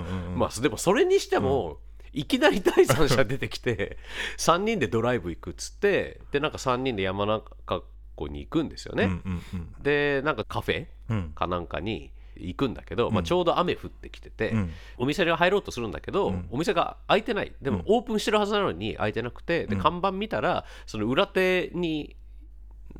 [0.62, 1.78] でもそれにしても、
[2.14, 3.98] いきなり第三者出てきて
[4.38, 7.84] 3人でドライブ行くっつってでなんか3人で山中
[8.22, 9.74] 湖に行くんですよね、うんうんうん。
[9.84, 11.32] でなんかカフェうん。
[11.34, 14.72] かなんかに行くんだけど、まあ、ちょうど雨降ってきてて、うん。
[14.98, 16.48] お店に入ろうとするんだけど、うん。
[16.50, 17.54] お店が開いてない。
[17.62, 19.82] でもオープンしてるはずなのに開いてなくてでうん。
[19.82, 22.16] 看板見たらその裏手に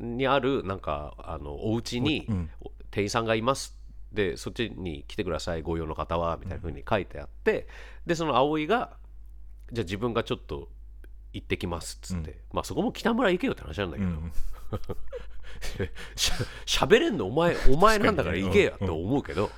[0.00, 2.50] にあるなんかあのお家にうん。
[2.90, 3.78] 店員さんがいます。
[4.12, 7.66] でそっちに来てくださいご用の方はみたいな風に書いてあって
[8.04, 8.90] でその葵が
[9.72, 10.68] じゃあ自分がちょっと
[11.32, 14.32] 行ってきますっつって、まあそこも北村行けよって話なんだけど、うん
[16.66, 19.50] しゃべれんのお前 お前なんだから行けやうんと思うけど、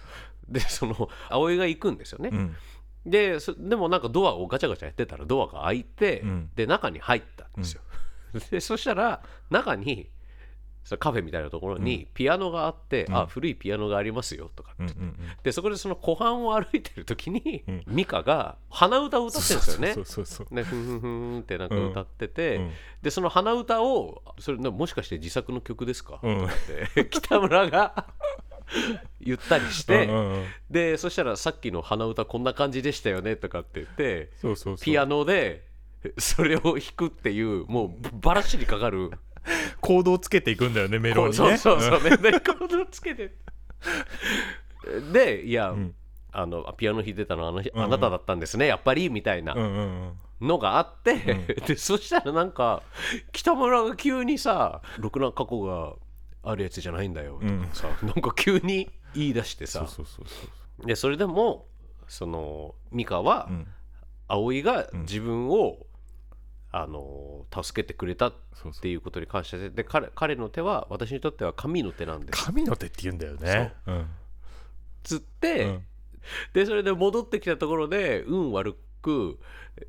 [0.48, 2.56] でその葵が行くんですよね、うん。
[3.06, 6.50] でそでもなんかドアをガチャガチャやってたらドアが開いて、うん。
[6.54, 7.82] で中に入ったんですよ、
[8.50, 10.10] でそしたら中に
[10.84, 14.92] そのカフェみたいなところにピアノがあって、あ古いピアノがありますよとかって。
[14.92, 15.16] うんうんうん。
[15.42, 17.84] でそこでその湖畔を歩いてる時に、うん。
[17.86, 19.94] ミカが鼻歌を歌ってるんですよね。
[19.94, 20.54] そうそうそうそう。
[20.54, 22.70] ねふんふんふんってなんか歌ってて、うん。
[23.00, 26.44] でその鼻歌をそれなもしかして自作の曲ですか、うん。
[26.44, 26.48] っ
[26.94, 28.06] て 北村が
[29.20, 30.44] 言ったりして、うんうんうん。
[30.70, 34.84] でそしたらさっきの鼻歌こんな感じでしたよねとかって言ってそうそうそう。
[34.84, 35.64] ピアノで
[36.18, 39.10] それを弾くっていうもうバラシにかかる
[39.80, 41.36] コードをつけていくんだよねメロにね。
[41.36, 43.34] そうそうそうねレコードつけて。
[45.12, 45.94] でいや、ん。
[46.36, 50.12] あのピアノ弾いてたのあの、んあなただったんですねやっぱりみたいなうんうんうん。
[50.40, 51.16] のがあって、
[51.66, 52.82] でそしたらなんか
[53.32, 55.94] 北村が急にさ「ろくな過去が
[56.42, 59.86] あるやつじゃないんだよ」とかさ、なんか急に言い出してさ。
[60.84, 61.68] でそれでも
[62.08, 63.66] その美香は、うん。
[64.26, 65.86] 葵が自分を、
[66.76, 68.32] あの助けてくれたっ
[68.80, 72.44] ていうことに関してで彼彼の手は私にとっては神の手なんです。
[72.44, 73.72] 神の手って言うんだよね。
[73.86, 73.92] う。
[73.92, 74.06] ん。
[75.04, 75.82] つって、うん。
[76.52, 79.38] でそれで戻ってきたところで運悪く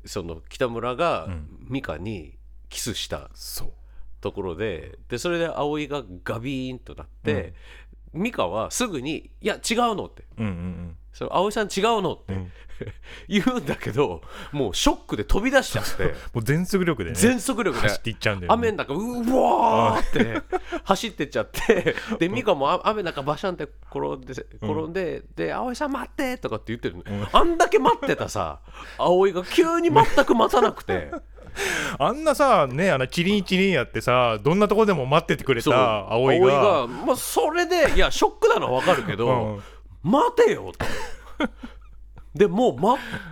[0.04, 1.48] その北村がうん。
[1.68, 3.72] 美香にキスしたそう。
[4.20, 7.54] ところででそれで葵がガビーンとなって、
[8.14, 10.24] 美香はすぐに「いや違うの」って。
[10.38, 12.52] うんうん「それ葵さん違うの」って、うん
[13.28, 16.14] 言うんだけどもうショックで飛び出しちゃって。
[16.32, 17.88] もう全速力でね全速力で。
[17.88, 18.54] 走っていっちゃうんだよね。
[18.54, 18.98] 雨の中う
[19.36, 20.42] わーって
[20.84, 21.94] 走ってっちゃって。
[22.18, 28.60] で美香もあ雨の中バシャンって転んで転んで、で「葵さん待って」とかって言ってるの、あんだけ待ってたさ
[28.98, 31.10] 葵が急に全く待たなくて。
[31.98, 35.74] あんなさねあのチリンチリンやってさどんなとこでも待っててくれそう。
[35.74, 36.86] た葵が。
[36.86, 39.62] まあ、それでいやショックなのは分かるけど、
[40.04, 40.10] うん。
[40.10, 40.86] 待てよと。
[42.36, 42.76] でもう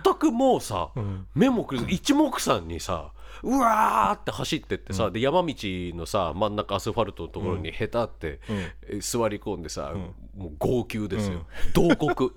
[0.03, 1.27] 全くもうさ、ん。
[1.35, 3.11] 目もくれず一目散にさ
[3.43, 9.93] うわーって走ってってさ、で山道のさ真ん中アスファルトのところにへたって、え座り込んでさ、
[10.35, 12.33] もう号泣ですよ、慟哭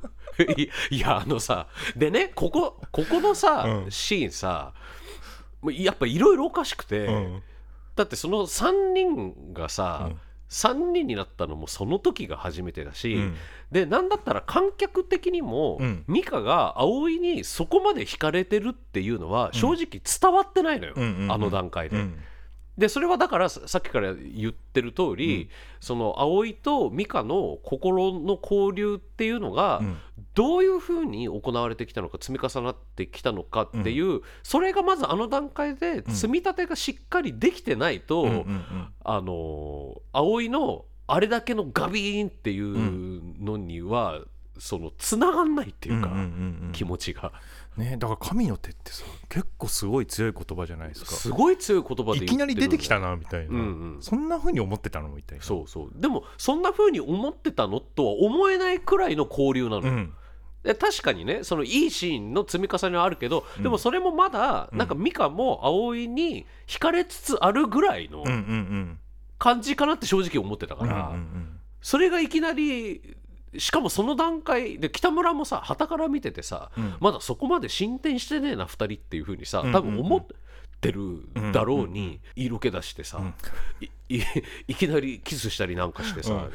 [0.57, 3.91] いいやあのさでねここここのさ、うん。
[3.91, 4.75] シーンさ
[5.73, 7.43] やっぱいろいろおかしくて、うん。
[7.97, 10.11] だってその3人がさ、
[10.49, 13.37] 3人になったのもその時が初めてだし、うん。
[13.71, 16.05] でなんだったら観客的にも、うん。
[16.09, 21.97] 美香が葵にそこまで惹かれてるっていうのは正直伝わってないのよ、あの段階で。
[21.97, 22.23] うん
[22.79, 29.97] でそれはだからささっきから言ってる通り、その葵と美香の心の交流っていうのが、うん。
[30.35, 38.89] どういうふうに行われてきたのか積み重なってきたのかっていう、それがまずあの段階で積み立てがしっかりできてないと、うんうんうん。
[39.05, 44.21] あの葵のあれだけのガビーンっていうのには、
[44.61, 46.73] その繋がんないっていうか、うんうんうんうん。
[46.73, 47.33] 気持ちが
[47.79, 51.13] ねだから神の手ってさ結構すごい強い言葉じゃないですか。
[51.13, 54.03] すごい強い言葉でいきなり出てきたななみたいな、うんうん。
[54.03, 55.45] そんな風に思ってたのみたいな。
[55.45, 55.91] そうそう。
[55.95, 60.13] でもそんな風に思ってたのとは思えないくらいの交流なの、うん。
[60.63, 68.99] で確かにねそのいいシーンの積み重ねはあるけど、でもそれもまだなんか美香も葵に惹かれつつあるぐらいのうんうんうん。
[69.39, 71.61] 感じかなって正直思ってたから、うんうん。
[71.81, 73.17] それがいきなり
[73.57, 76.97] しかもその段階で北村もさ傍から見ててさ、うん。
[77.01, 79.73] まだそこまで進展してねえな2人っていう風にさうん。
[79.73, 80.27] 多分思っ
[80.81, 83.21] てるだろうに色気出してさ、
[83.81, 84.21] いい
[84.69, 86.49] いきなりキスしたりなんかしてさ、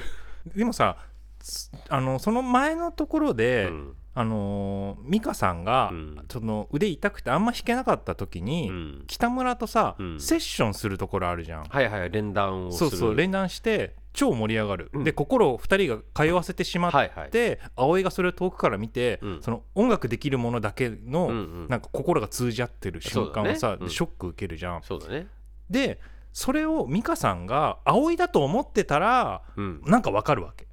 [0.56, 0.98] でもさ
[1.42, 3.96] すあのその前のところで、うん。
[4.16, 6.26] あのー美香さんが、うん。
[6.32, 9.04] その腕痛くてあんま弾けなかった時に、うん。
[9.08, 10.20] 北村とさ、うん。
[10.20, 12.90] セッションするところあるじゃん、はいはい連弾をする。
[12.92, 15.04] そうそう連弾して超盛り上がる、うん。
[15.04, 17.60] で心を2人が通わせてしまって、はいはい。
[17.76, 19.42] 葵がそれを遠くから見て、うん。
[19.42, 21.34] その音楽できるものだけの、うんう
[21.66, 21.68] ん。
[21.68, 23.78] なんか心が通じ合ってる瞬間をさ、ね。
[23.82, 23.90] うん。
[23.90, 24.84] ショック受けるじゃん。
[24.84, 25.28] そうだね。
[25.70, 26.00] で
[26.32, 29.82] それを美香さんが葵だと思ってたらうん。
[29.86, 30.68] なんかわかるわけ。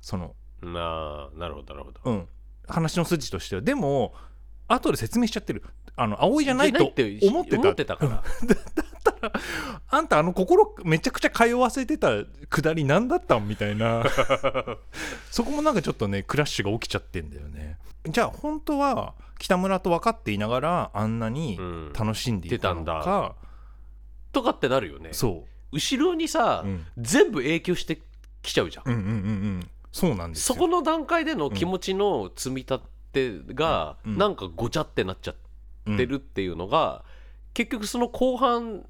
[0.00, 2.00] そのなあなるほどなるほど。
[2.04, 2.28] うん。
[2.66, 3.62] 話の筋としては。
[3.62, 4.14] でも
[4.66, 5.62] 後で説明しちゃってる。
[5.96, 7.26] あの葵じゃないと思ってた。
[7.26, 7.44] 思っ
[9.12, 9.42] てたから
[9.90, 12.10] あんたあの心めちゃくちゃ通わせてた
[12.48, 14.04] くだり何だったんみたいな。
[15.30, 17.78] そこもなんかちょっとねクラッシュが起きちゃってんだよね。
[18.06, 21.92] じゃあ本当は北村と分かっていながらあんなにうん。
[21.92, 23.34] 楽しんでいたの出たんか、
[24.32, 25.10] とかってなるよね。
[25.12, 28.00] そ後ろにさ、う、うん、全部影響して
[28.42, 29.12] きちゃうじゃん、うんうんうんう
[29.58, 29.70] ん。
[29.92, 30.54] そうなんですよ。
[30.54, 32.80] そこの段階での気持ちの積み立
[33.12, 34.18] てが、うん。
[34.18, 37.04] なんかごちゃってなっちゃってるっていうのが、
[37.54, 38.84] 結局その後半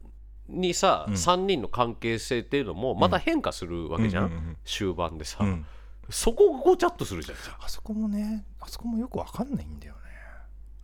[0.48, 1.14] にさ、うん。
[1.14, 5.48] 3人の関係性っていうのもまた変化するわけじゃん、ううう終盤でさ、うん。
[5.48, 5.66] うん
[6.10, 10.00] そこがごちゃっとするじゃん、あそこもねあそこもよく分かんないんだよね。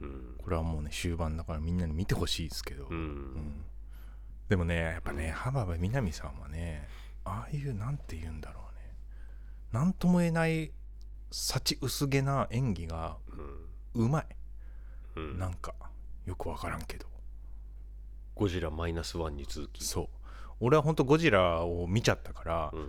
[0.03, 0.37] うん。
[0.37, 2.97] これはもうね終盤だからみんなに見てほしいですけど、うん。
[2.99, 3.65] うん。
[4.51, 6.87] でもねやっぱね浜辺美波さんはね
[7.25, 8.95] ああいうなんて言うんだろうね。
[9.73, 10.73] なんとも言えない
[11.31, 13.17] 幸薄げな演技が
[13.95, 14.27] うまい。
[15.17, 15.39] うん。
[15.39, 15.75] なんか
[16.27, 17.07] よく分からんけど
[18.35, 19.85] ゴジラマイナスワンに続き。
[19.85, 20.09] そう。
[20.61, 22.89] 俺は本当ゴジラを見ちゃったから、うん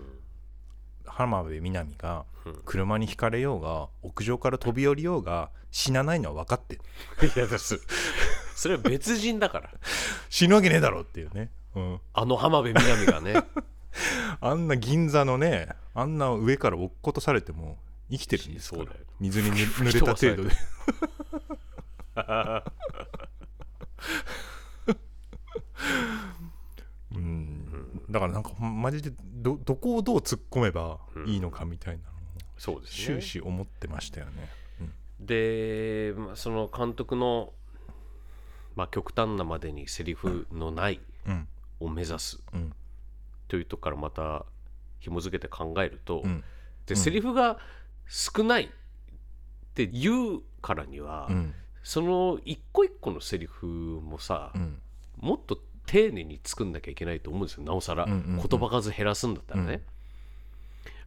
[1.07, 2.61] 浜辺美波がうん。
[2.65, 6.81] 車にひかれようが屋上から飛び降りようが死なないのは分かってる
[7.35, 7.79] いやです
[8.55, 9.69] それは別人だから。
[10.29, 13.43] 死ぬわけねえだろっていうね、うん、あの浜辺美波がね。
[14.41, 17.77] あんな銀座のねあんな上から落っことされても
[18.09, 18.83] 生きてるんですから。
[18.83, 19.05] そうだよ。
[19.19, 20.55] 水にぬ濡れた程度で
[27.15, 32.15] うんだからなんかマジでどどこをどう突っ込めばいいのかみたいなのを
[32.57, 33.19] そうですね。
[33.19, 34.49] 終始思ってましたよね。
[35.19, 37.53] で、まあ、その監督の、
[38.75, 41.47] まあ、極端なまでにセリフのないうん。
[41.79, 42.73] を目指すうん。
[43.47, 44.45] というとこからまた
[44.99, 46.43] 紐付けて考えると、うん。
[46.85, 47.57] でセリフが
[48.07, 48.69] 少ないっ
[49.73, 51.53] て言うからには、うん。
[51.83, 54.79] その一個一個のセリフもさ、うん。
[55.17, 57.63] もっと丁寧に作んなきゃいけないと思うんですよ。
[57.63, 58.47] なおさら、うんうんうん。
[58.47, 59.81] 言葉数減らすんだったらね、うん。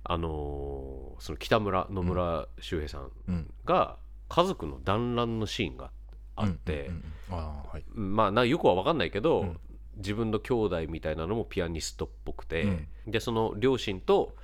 [0.04, 3.50] あのーその北村野村周平さんうん。
[3.64, 3.96] が
[4.28, 5.90] 家族の団らんのシーンが
[6.36, 7.84] あって、うんうんはい。
[7.94, 9.60] まあなよくは分かんないけど、うん。
[9.96, 12.88] 自分の兄弟みたいなのもピアニストっぽくて、うん。
[13.08, 14.36] でその両親と、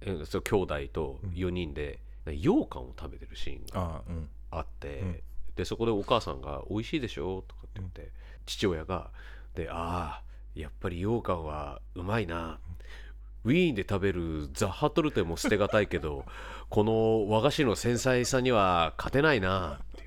[0.00, 4.00] えーその兄弟と4人で羊羹を食べてるシーンが
[4.50, 5.20] あって、うん。
[5.56, 8.10] でそこでお母さんが「美味しいでしょ?」とかって言って、
[8.46, 9.10] 父親が
[9.54, 10.22] 「でああ
[10.54, 12.58] やっぱり羊羹はうまいな」
[13.44, 16.24] ウィーンで食べるザッハトルテも捨てがたいけど
[16.70, 19.80] この和菓子の繊細さには勝てないな。
[19.82, 20.02] って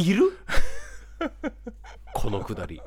[0.00, 0.38] いういる？
[2.14, 2.80] このくだり。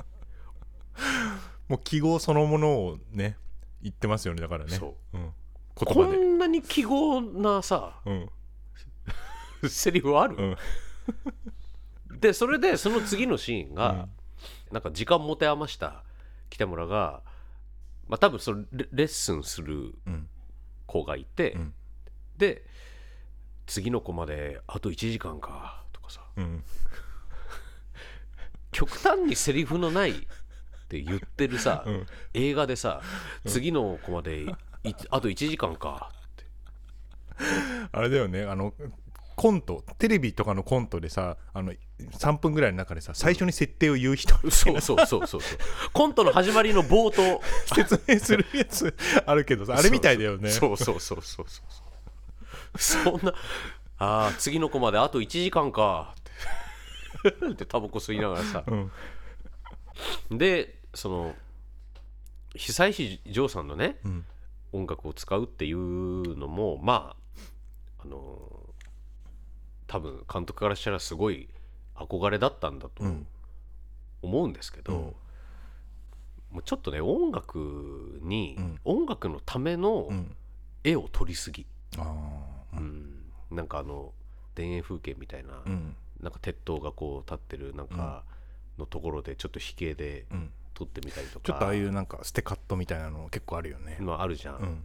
[1.68, 3.38] もう記号そのものをね
[3.82, 5.18] 言ってますよねだからね、そう。
[5.18, 5.34] ん、
[5.76, 6.18] こ言葉で。
[6.18, 8.30] んなに記号なさうん。
[9.70, 10.58] セリフある、
[12.10, 12.20] うん。
[12.20, 14.08] でそれでその次のシーンが、
[14.74, 16.04] なんか時間持て余した
[16.50, 17.22] 北村が、
[18.08, 20.28] まあ、多分そのレレッスンするうん
[20.86, 21.74] 子がいて、うん。
[22.38, 22.66] で
[23.66, 26.22] 次の子まであと1時間かとかさ。
[26.36, 26.64] うん。
[28.72, 30.16] 極端にセリフのないっ
[30.90, 32.08] て言ってるさ、うん。
[32.34, 33.02] 映画でさ
[33.46, 34.50] 次の子までい
[35.10, 36.46] あと1時間かって。
[37.92, 38.74] あれだよねあの
[39.36, 44.36] コントテレビとかのコントでさあの3分ぐらいの中でさ最初に設定を言う人。
[44.50, 45.42] そうそうそうそうそう。
[45.94, 47.42] コントの始まりの冒頭。
[47.74, 50.50] 説明するやつあるけどさあれみたいだよね。
[50.50, 51.66] そうそうそうそうそう
[52.78, 53.14] そう。
[53.16, 53.34] そんな
[53.98, 56.14] ああ次の子まであと1時間か。
[57.30, 58.64] ってでタバコ吸いながらさ。
[58.68, 60.38] うん。
[60.38, 61.36] でその
[62.56, 64.26] 久石譲さんのねうん。
[64.74, 67.16] 音楽を使うっていうのもま
[68.00, 68.40] ああの
[69.94, 71.48] 多分監督からしたらすごい
[71.96, 73.28] 憧れだったんだとうん。
[74.24, 75.00] 思うんですけど、うん。
[75.02, 75.14] も
[76.60, 78.80] うちょっとね音楽に、うん。
[78.86, 80.36] 音楽のためのうん。
[80.84, 81.68] 絵を撮りすぎ、
[82.00, 82.02] あ
[82.74, 83.32] あうん。
[83.52, 84.14] なんかあの
[84.56, 85.96] 田園風景みたいな、うん。
[86.20, 88.24] なんか鉄塔がこう立ってるなんか
[88.80, 90.52] のところでちょっと飛型でうん。
[90.74, 91.46] 撮ってみたりとか。
[91.46, 93.98] ちょっとああいうなんかステカットみたいなの結構あるよね。
[94.00, 94.84] のあるじゃん、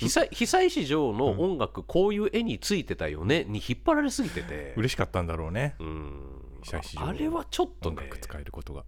[0.00, 0.08] うん。
[0.08, 5.74] 久久石譲の音楽、こういう絵についてたよねに引っ張られすぎてて、嬉しかったんだろうね。
[5.78, 6.42] うん。
[6.62, 7.96] 久石譲あれはちょっとね。
[7.98, 8.84] 音楽使えることが。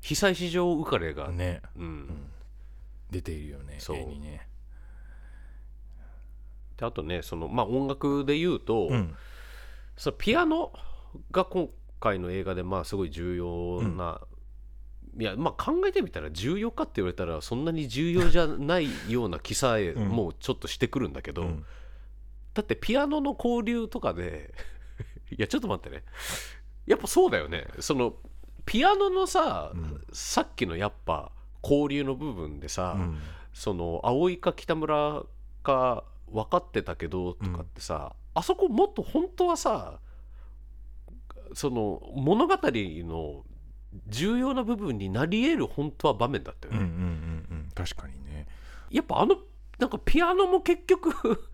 [0.00, 1.62] 久石譲浮かれが、ね。
[1.76, 2.08] うん。
[3.10, 3.96] 出ているよねそう。
[3.96, 4.48] 絵にね。
[6.78, 9.14] であとねその、まあ、音楽で言うと、うん。
[9.96, 10.72] そのピアノ
[11.30, 11.68] が今
[12.00, 14.20] 回の映画でまあすごい重要な、
[15.18, 20.08] いやまあ考えてみたら重要かって言われたらそんなに重要じゃないような気さえうん。
[20.08, 21.64] もうちょっとしてくるんだけど、うん。
[22.54, 24.54] だってピアノの交流とかで
[25.30, 26.04] いやちょっと待ってね。
[26.86, 27.66] やっぱそうだよね。
[27.78, 28.16] その
[28.64, 30.04] ピアノのさ、うん。
[30.12, 31.32] さっきのやっぱ
[31.62, 33.18] 交流の部分でさ、うん。
[33.52, 35.24] その葵か北村
[35.62, 40.00] か分かってたけどとかってさ、あそこもっと本当はさ
[41.54, 43.44] その物語の
[44.08, 47.04] 重要な部分になり得る本当は場面だったよね、うんうんうんう
[47.62, 47.68] ん。
[47.74, 48.46] 確かにね。
[48.90, 49.36] やっぱあの
[49.78, 51.10] なんかピアノも結局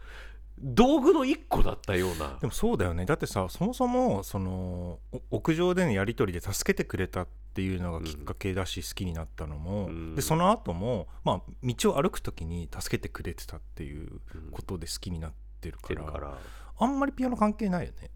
[0.60, 2.38] 道具の一個だったような。
[2.40, 3.04] でもそうだよね。
[3.06, 10.14] だってさそもそもそのお屋上でのやり取りで助けてくれたっていうのがきっかけだし、好きになったのも、うん。
[10.16, 14.50] でその後もまあ道を歩く時に助けてくれてたっていううん。
[14.50, 16.38] ことで好きになってるから,、てるから。
[16.80, 18.10] あんまりピアノ関係ないよね。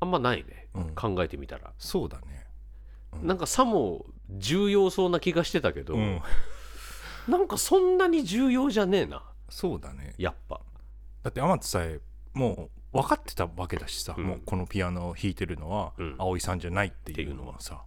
[0.00, 0.94] あんまないね、うん。
[0.94, 2.24] 考えてみたら、そうだね。
[2.36, 2.41] うん
[3.20, 6.22] なんかさも重要そうな気がしてたけど、うん。
[7.28, 9.22] なんかそんなに重要じゃねえな。
[9.48, 10.14] そうだね。
[10.18, 10.60] やっぱ。
[11.22, 12.00] だって天津さえ
[12.32, 14.24] もう分かってたわけだしさ、うん。
[14.24, 16.16] もうこのピアノを弾いてるのはうん。
[16.18, 17.82] 葵さんじゃないっていうのはさ、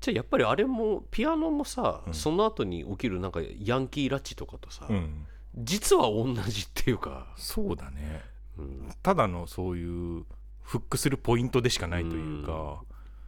[0.00, 2.14] じゃあやっぱりあれもピアノもさ、うん。
[2.14, 5.26] その後に起きるなんかヤンキー拉致とかとさ、うん。
[5.56, 8.22] 実は同じっていうか、そうだね。
[8.58, 8.94] うん。
[9.02, 10.24] ただのそういう
[10.70, 12.80] フックするポイントでしかないというか、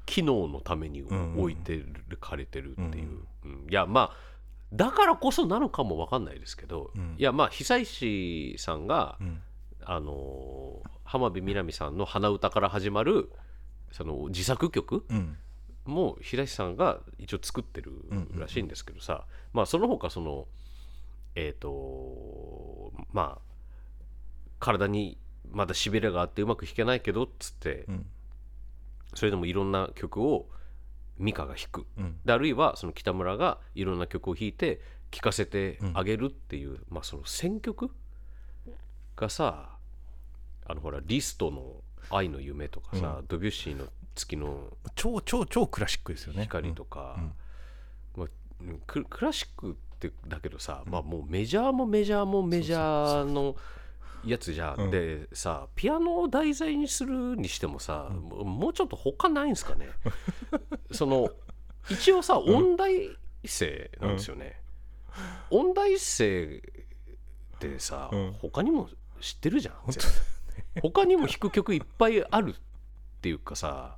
[0.07, 3.67] 機能のためにうん置いてる、かれてるっていう、うん。
[3.69, 4.17] いやまあ
[4.73, 7.17] だからこそなのかも分かんないですけど、うん。
[7.19, 9.43] いやまあ久石さんが、うん。
[9.85, 13.33] あのー浜辺美波さんの鼻歌から始まる
[13.91, 15.37] その自作曲うん。
[15.85, 18.05] も平石さんが一応作ってる
[18.37, 20.47] らしいんですけどさ、まあその他その
[21.35, 23.53] えっ、とまあ
[24.61, 25.19] 体に
[25.53, 28.07] まだしびれがあってうまく弾けないけどっつってうん。
[29.15, 30.49] それでもいろんな曲を
[31.19, 31.87] 美香が弾く。
[31.99, 32.17] うん。
[32.25, 34.81] であるいはその北村がいろんな曲を弾いて
[35.11, 37.91] 聴かせてあげるっていう、まあその選曲
[39.15, 39.77] がさ
[40.67, 46.45] あのほらリストの「愛の夢」とかさ、ドビュッシーの「月の超超超クラシックですよね。
[46.45, 47.33] 光」とか、うん。
[48.23, 48.29] まあ
[48.61, 53.57] うんククラシックってだけどさ、まあもうメジャーもメジャーもメジャーの
[54.25, 54.91] やつじゃん、うん。
[54.91, 59.89] でさピアノを題材にするにしてもさ、もうもうちょっと他ないんすかね？
[60.93, 61.31] その
[61.91, 64.61] 一応さ音大生なんですよね、
[65.51, 66.63] 音大生
[67.57, 68.33] ってさ、うん。
[68.41, 68.89] 他にも
[69.21, 69.75] 知ってるじゃん
[70.81, 72.61] 他にも弾く曲いっぱいあるっ
[73.21, 73.97] ていうかさ。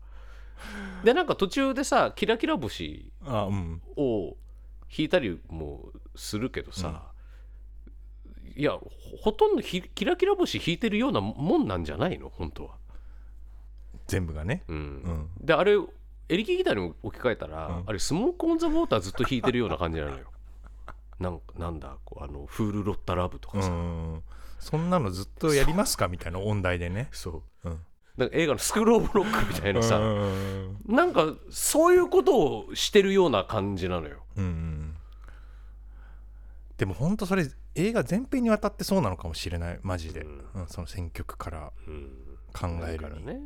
[1.02, 3.12] でなんか途中でさ「キラキラ星」
[3.96, 4.36] を
[4.88, 7.12] 弾いたりもするけどさ、
[8.57, 8.80] いやほ
[9.20, 12.28] ほとんどひキラキラ星弾いてるようなもんなんじゃないの？
[12.28, 12.74] 本当は。
[14.07, 14.62] 全部がね。
[14.68, 14.76] うん。
[14.76, 15.30] うん。
[15.46, 15.76] であれ
[16.28, 17.84] エレキギターに置き換えたら、うん。
[17.86, 20.26] あれスモーク・オン・ザ・ウォーターずっと弾いてるような感じなのよ。
[21.20, 24.22] なんなんだこうあのフール・ロッタ・ラブとかうさ、ん
[24.59, 27.09] そんなのずっとやりますかみたいな音大でね。
[27.12, 27.68] そう。
[27.68, 27.80] うん。
[28.16, 34.22] なんか映画の「スクール・オブ・ロック」みたいなさ、うんなんかそういうことをしてるような感じなのよ。
[34.36, 34.96] うんうん。
[36.76, 37.44] でも本当それ
[37.74, 39.78] 映画全編にわたってそうなのかもしれない。
[39.82, 40.44] マジで、うん。
[40.54, 42.10] うんその選曲からうん。
[42.52, 43.40] 考えるに、ね、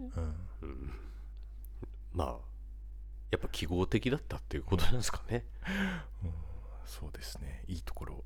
[2.12, 2.36] まあ
[3.30, 5.46] やっぱ記号的だったっていうことなんですかね。
[6.84, 7.64] そうですね。
[7.68, 8.24] いいところ。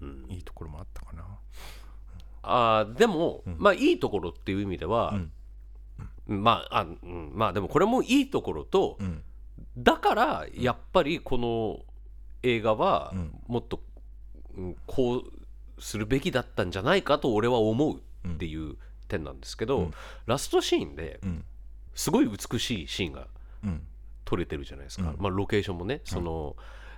[0.00, 0.26] うん。
[0.28, 1.24] いいところもあったかな。
[2.42, 3.56] あーでも、うん。
[3.58, 5.14] まあいいところっていう意味では、
[6.26, 9.22] まああ、うん、まあでもこれもいいところと、うん。
[9.76, 11.80] だからやっぱりこの
[12.42, 13.40] 映画はうん。
[13.46, 13.80] もっと、
[14.56, 15.43] うんこう
[15.78, 18.76] するべきだったんじゃないかと俺は思うっていう
[19.08, 19.90] 点なんですけど、うん。
[20.26, 21.44] ラストシーンでうん。
[21.94, 23.26] すごい美しいシーンが
[23.62, 23.82] うん。
[24.24, 25.16] 撮れてるじゃないですか、うん。
[25.18, 26.56] まあ、ロケーションもねその、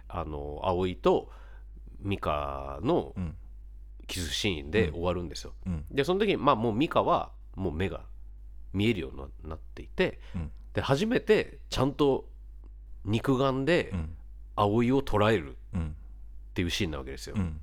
[0.09, 1.31] あの葵と
[2.01, 3.37] 美香のうん。
[4.07, 5.85] キスシーンで終わるんですよ、うん。
[5.91, 8.03] でその時にまあもう美香はもう目が
[8.73, 10.51] 見えるようになっていてうん。
[10.75, 12.29] で初めてちゃんと
[13.05, 14.17] 肉眼でうん。
[14.55, 15.97] 葵を捉えるっうん。
[16.55, 17.61] ていうシーンなわけですよ、うん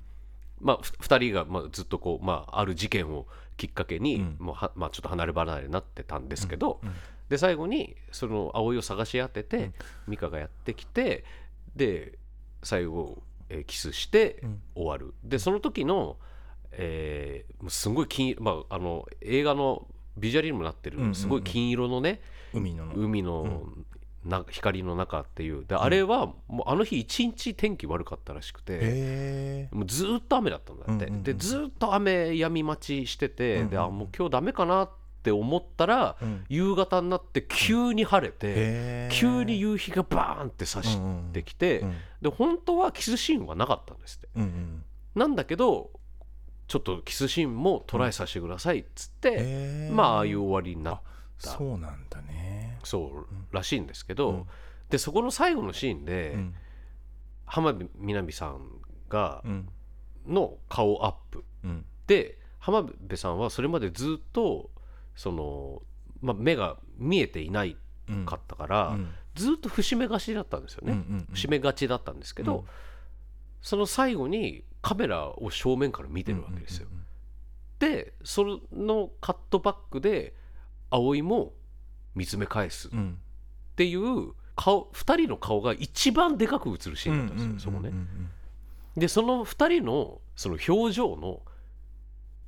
[0.60, 3.26] まあふ2人がまあずっとこう、まあ、ある事件を
[3.56, 4.36] きっかけに、うん。
[4.38, 6.92] もうはまあ、ちょっと離れ離れになってたんですけど、うん。
[7.28, 9.74] で最後にその葵を探し当てて、うん。
[10.08, 11.24] 美香がやってきて
[11.76, 12.18] で
[12.62, 14.62] 最後、えーキスしてうん。
[14.74, 15.14] 終わる。
[15.22, 16.16] でその時の、
[16.72, 19.86] えーすごい金、まあ、あの映画の
[20.16, 22.20] ビジュアルにもなってるすごい金色のね、
[22.52, 22.92] 海の。
[22.94, 23.68] 海の
[24.24, 25.64] な光の中っていう。
[25.66, 34.90] であれはもうあの日一日天気悪かったらしくて、へもうずーっと雨だったんだって、うんうんうんでずーっと雨止み待ちしてて、うんうんであもう今日ダメかなっ
[35.22, 36.44] て思ったら、えうん。
[36.48, 39.14] 夕方になって急に晴れて、へー。
[39.14, 40.98] 急に夕日がバーンって差し
[41.32, 44.28] てきて、うんで本当はキスシーンはなかったんですって。
[44.36, 44.84] うんうん。
[45.14, 45.90] なんだけど
[46.66, 51.00] ちょっとキスシーンもトライさせてくださいっつって、まあああいう終わりになっ
[51.38, 54.46] そうなんだねそうらしいんですけど、うん。
[54.90, 56.54] でそこの最後のシーンで、うん。
[57.46, 58.60] 浜辺美波さん
[59.08, 59.68] がうん。
[60.26, 61.44] の顔アップ。
[61.64, 61.84] うん。
[62.06, 64.70] で浜辺さんはそれまでずっと
[65.14, 65.82] その、
[66.22, 67.76] まあ、目が見えていない
[68.08, 68.26] うん。
[68.26, 69.10] かったから、うん。
[69.34, 72.64] ずっと伏目がちだったんですよね、伏目がちだったんですけど、うん。
[73.62, 76.88] その最後にカメラを正面から見てるわけですよ、
[77.80, 80.34] でそのカットバックで
[80.90, 81.52] 葵も
[82.14, 82.88] 見つめ返す。
[82.88, 82.90] っ
[83.76, 87.92] ていう顔2人の顔が一番でかく映るシーンだったんですよ、そこね。
[88.96, 91.42] でその2人のその表情の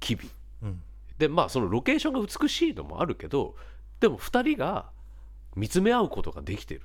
[0.01, 0.31] 機微。
[0.63, 0.83] うん。
[1.19, 3.57] でまあそのロケーションが美しいのもあるけど
[4.01, 4.91] でも2人が
[5.57, 6.83] 見つめ合うことができてる。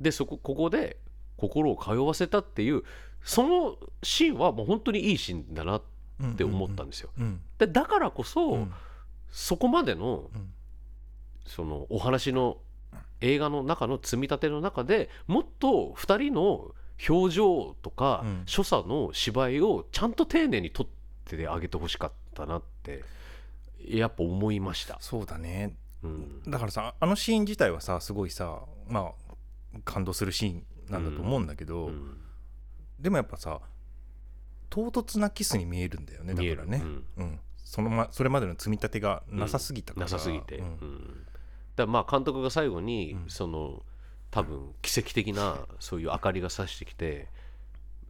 [0.00, 0.98] でそこここで
[1.36, 2.82] 心を通わせたっていう
[3.24, 5.80] そのシーンはもう本当にいいシーンだな
[6.20, 7.10] うんって思ったんですよ。
[7.18, 7.40] うん。
[7.58, 8.72] でだからこそ、うん。
[9.30, 10.52] そこまでのうん
[11.48, 12.58] そのお話の
[13.20, 16.74] 映画の中の積み立ての中でもっと2人の
[17.08, 18.42] 表情とかうん。
[18.46, 20.86] 所作の芝居をちゃんと丁寧に撮っ
[21.24, 23.04] てあげてほしかったなって
[23.84, 25.76] やっぱ思いました、そうだね。
[26.02, 29.12] うん、だからさあのシーン自体はさすごいさま
[29.74, 32.16] あ感動するシーンなんだと思うんだけど、うん。
[32.98, 33.60] でもやっぱさ
[34.70, 36.82] 唐突なキスに見えるんだよねだからね、
[37.16, 37.40] うん。
[37.56, 40.66] そのまそれまでの積み立てがなさすぎたから、なさすぎて、うん。
[40.66, 41.26] うん
[41.78, 43.24] だまあ監督が最後に、うん。
[43.28, 43.82] その
[44.30, 47.28] 多分奇跡的なそういう明かりがさしてきて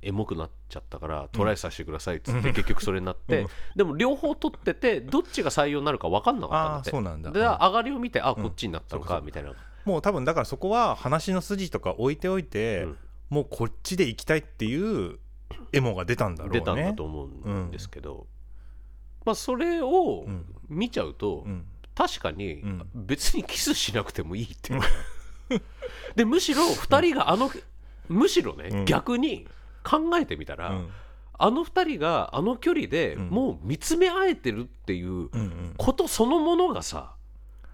[0.02, 3.48] エモくなっちゃったからトライさせてくださいっつって、結局それになって、うん。
[3.76, 7.46] でも両方撮っててどっちが採用になるか分かんなかったんだああってそうなんだ、でうん。
[7.46, 9.52] 上がりを見てあこっちになったのかかみたいな、
[9.84, 12.96] もう多分だからそこは話の筋とか置いておいて、うん。
[13.30, 15.18] もうこっちで行きたいっていう
[15.72, 16.58] エモが出たんだろうね。
[16.60, 18.26] 出たんだと思うんですけど、
[19.24, 20.46] まあそれをうん。
[20.68, 21.64] 見ちゃうと、うん
[21.98, 22.88] 確かにうん。
[22.94, 24.80] 別にキスしなくてもいいっていう。
[24.80, 24.86] か
[26.14, 27.50] でむしろ2人があの
[28.08, 28.84] むしろね、うん。
[28.84, 29.48] 逆に
[29.82, 30.90] 考えてみたら、うん。
[31.40, 33.28] あの2人があの距離でうん。
[33.30, 35.74] もう見つめ合えてるっていううんうん。
[35.76, 37.16] ことそのものがさ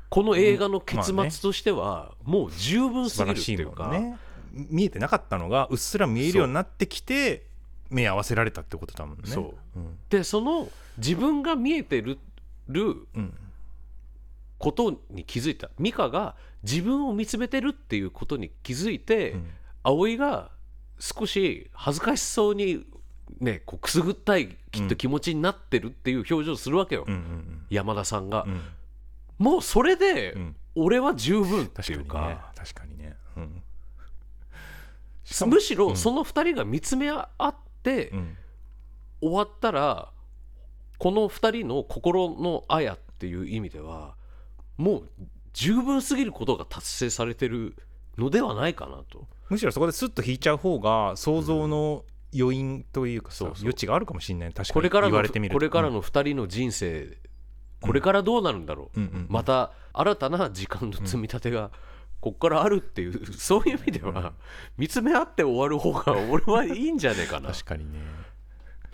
[0.08, 4.16] この映画の結うんまあね末としてはもう十分すぎるっていうか、ね。
[4.54, 7.44] 見えてなかったのがうっすら見えるようになってきて
[7.90, 9.24] 目合わせられたってことだもんね。
[9.26, 9.78] そう。
[9.78, 9.98] うん。
[10.08, 12.18] でその自分が見えてる
[12.68, 13.34] るうん
[14.64, 15.70] ことに気づいた。
[15.78, 19.50] 美香が自分を見つめてるっていうことに気づいて、うん。
[19.82, 20.50] 葵が
[20.98, 22.86] 少し恥ずかしそうに
[23.40, 28.60] ねこうくすぐったいきっと気持ちになってるっていう表情をするわけよ、うんうん山田さんが、うん。
[29.38, 30.56] もうそれで、うん。
[30.76, 32.28] 俺は十分っていうか。
[32.28, 32.38] ね。
[32.56, 33.16] 確かにね。
[33.36, 33.62] うん。
[35.50, 35.96] むしろうん。
[35.96, 38.36] その2人が見つめ合ってうん。
[39.20, 40.10] 終わったら
[40.98, 44.16] この2人の心のあやっていう意味では
[44.76, 45.08] もう
[45.52, 47.76] 十分すぎることが達成されてる
[48.18, 49.26] のではないかなと。
[49.48, 52.04] むしろそこでスッと引いちゃう方が想像の
[52.36, 53.62] 余韻というかさ、そうそう。
[53.62, 55.56] 余地があるかもしれない確かにこれからの言われてみると。
[55.56, 57.18] これからの2人の人生
[57.80, 59.26] これからどうなるんだろう、うんうんうん。
[59.28, 61.70] また新たな時間の積み立てが
[62.20, 64.32] こっからあるっていうそういう意味では
[64.78, 67.50] 見つめ合って終わる方が俺はいいんじゃねえかな。
[67.50, 68.00] 確かにね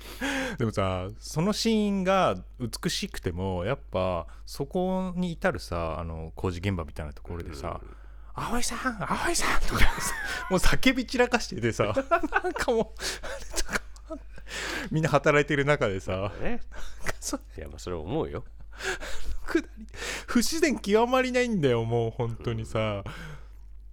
[0.58, 7.80] でもさそのシーンが美しくてもやっぱそこに至るさあの工事現場みたいなところでさ
[8.34, 10.14] 「葵さん葵さん」とかさ
[10.50, 11.84] もう叫び散らかしててさ
[12.42, 13.00] なんかもう
[14.90, 16.60] みんな働いてる中でさね。
[17.20, 18.44] そいやまあそれは思うよ。
[20.26, 23.02] 不自然極まりないんだよもう本当にさ、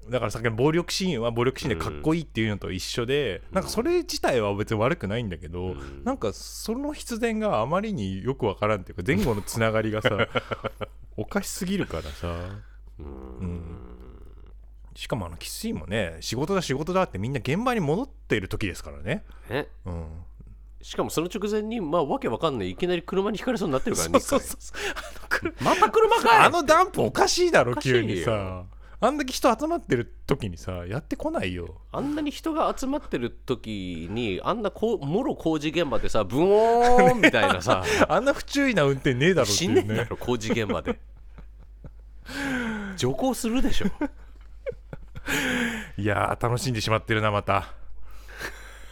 [0.09, 6.03] だからさっきの暴力シーンは暴力シーンでかっこいいっていうのと一緒で、なんかそれ自体は別に悪くないんだけど、うん。
[6.03, 10.09] なんかその必然があまりによくわからんっていうか前後のつながりがさ
[11.17, 12.27] おかしすぎるからさ。
[12.99, 13.09] ううん。
[13.53, 13.97] ん
[14.95, 20.07] しかもあのキスシーンもね仕事だ仕事だってみんな現場に戻っている時ですからね、ねうん、
[20.81, 22.71] しかもその直前にまあわけわかんない。
[22.71, 24.77] いきなり車にひかれそうになってるからねそうそうそう。
[24.95, 28.63] あの車一回また車かいあのダンプおかしいだろ急にさ
[28.99, 31.75] あんだけ人集まってる時にさやってこないよ。
[31.91, 39.81] あんなに人が集まってる時にあんなこうもろ工事現場でさブオーンみたいなさ あんな不注意な運転ねえだろって死いうね。
[39.83, 40.99] ねえだろ工事現場で。
[42.97, 43.85] 徐行するでしょ。
[45.97, 47.71] いやー楽しんでしまってるなまた。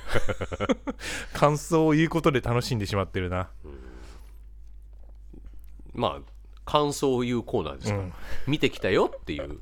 [1.33, 3.49] 感想を言うことで楽しんでしまってるな。
[5.93, 6.21] まあ
[6.63, 8.13] 感想を言うコーナーですから、うん。
[8.47, 9.59] 見てきたよっていう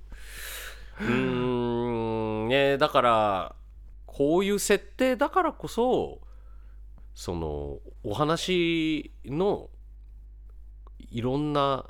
[1.07, 2.47] うーん。
[2.49, 3.55] ねだから
[4.05, 6.19] こういう設定だからこそ
[7.15, 9.69] そのお話の
[11.11, 11.85] いろんな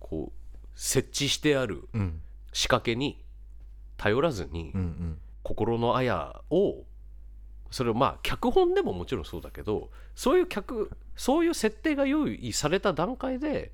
[0.00, 2.20] こう設置してあるうん。
[2.52, 3.22] 仕掛けに
[3.98, 5.18] 頼らずに、うんうん。
[5.42, 6.84] 心のあやを
[7.70, 13.72] それをまあ脚本でももちろんそうだけどそういう客そういう設定が用意された段階で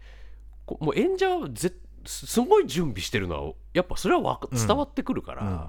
[0.67, 1.73] こもう演者はぜ
[2.07, 5.67] すすごい準備してるのはやっぱそれは伝わってくるから、うん。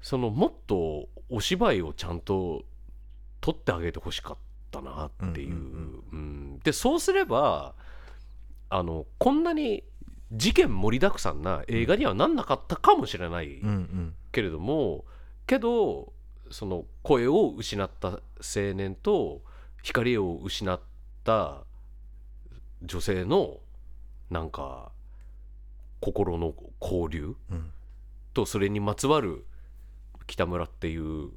[0.00, 2.64] そのもっとお芝居をちゃんと
[3.40, 4.36] 撮ってあげてほしかっ
[4.70, 6.04] たなっていう,、ううんん。
[6.12, 6.16] う
[6.56, 6.58] ん。
[6.60, 7.74] でそうすれば
[8.70, 9.84] あのこんなに
[10.32, 14.14] 事件盛りだくさんな映画にはなんなかったかもしれない、うんうん。
[14.30, 15.04] けれども
[15.46, 16.12] けど
[16.50, 18.20] その声を失った青
[18.74, 19.42] 年と
[19.82, 20.80] 光を失っ
[21.24, 21.64] た
[22.82, 23.58] 女性の
[24.30, 24.92] なんか
[26.00, 27.36] 心の交流？
[27.50, 27.72] うん。
[28.34, 29.44] とそれにまつわる
[30.26, 31.30] 北村っていう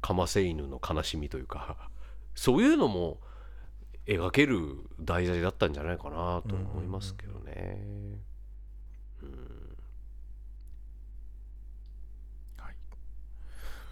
[0.00, 1.90] かませ犬の悲しみというか
[2.34, 3.20] そういうのも
[4.06, 7.84] 描ける題材だったんじゃないかなと思いますけどね。
[9.22, 9.76] うん。
[12.56, 12.74] はい。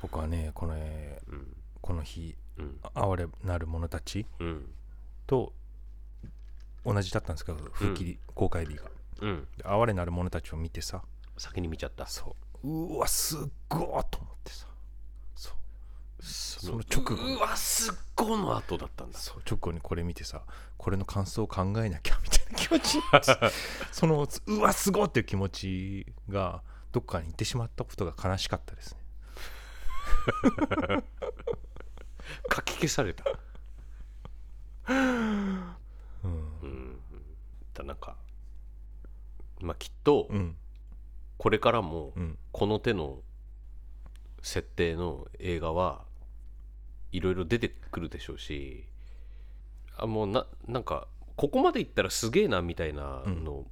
[0.00, 1.56] 僕はねこのえーうん。
[1.82, 2.80] この日うん。
[2.94, 4.74] あ哀れなる者たちうん。
[5.26, 5.52] と
[6.84, 9.48] 同じだったんですけど復帰公開日がうん。
[9.56, 11.02] で哀れなる者たちを見てさ。
[11.38, 12.06] 先に見ちゃった。
[12.06, 12.68] そう。
[12.68, 14.66] うわすっごーと思ってさ。
[15.34, 16.22] そう。
[16.22, 19.18] そその直後うわすっごの後だったんだ。
[19.18, 20.42] そう直後にこれ見てさ
[20.76, 23.50] これの感想を考えなきゃみたいな気持ちになって。
[23.92, 26.62] そのうわすごいっていう気持ちが
[26.92, 29.00] どっかに行ってしまったことが悲しかったですね。
[32.48, 33.24] かき消された。
[34.88, 35.76] うん。
[36.62, 37.00] うん。
[37.74, 38.16] だなんか
[39.60, 40.56] まあきっとうん。
[41.38, 42.38] これからもうん。
[42.52, 43.20] この手の
[44.42, 46.04] 設定の映画は
[47.12, 48.84] いろいろ出てくるでしょうし
[49.96, 53.66] あもうななんかここまでいったらすげえなみたいなの、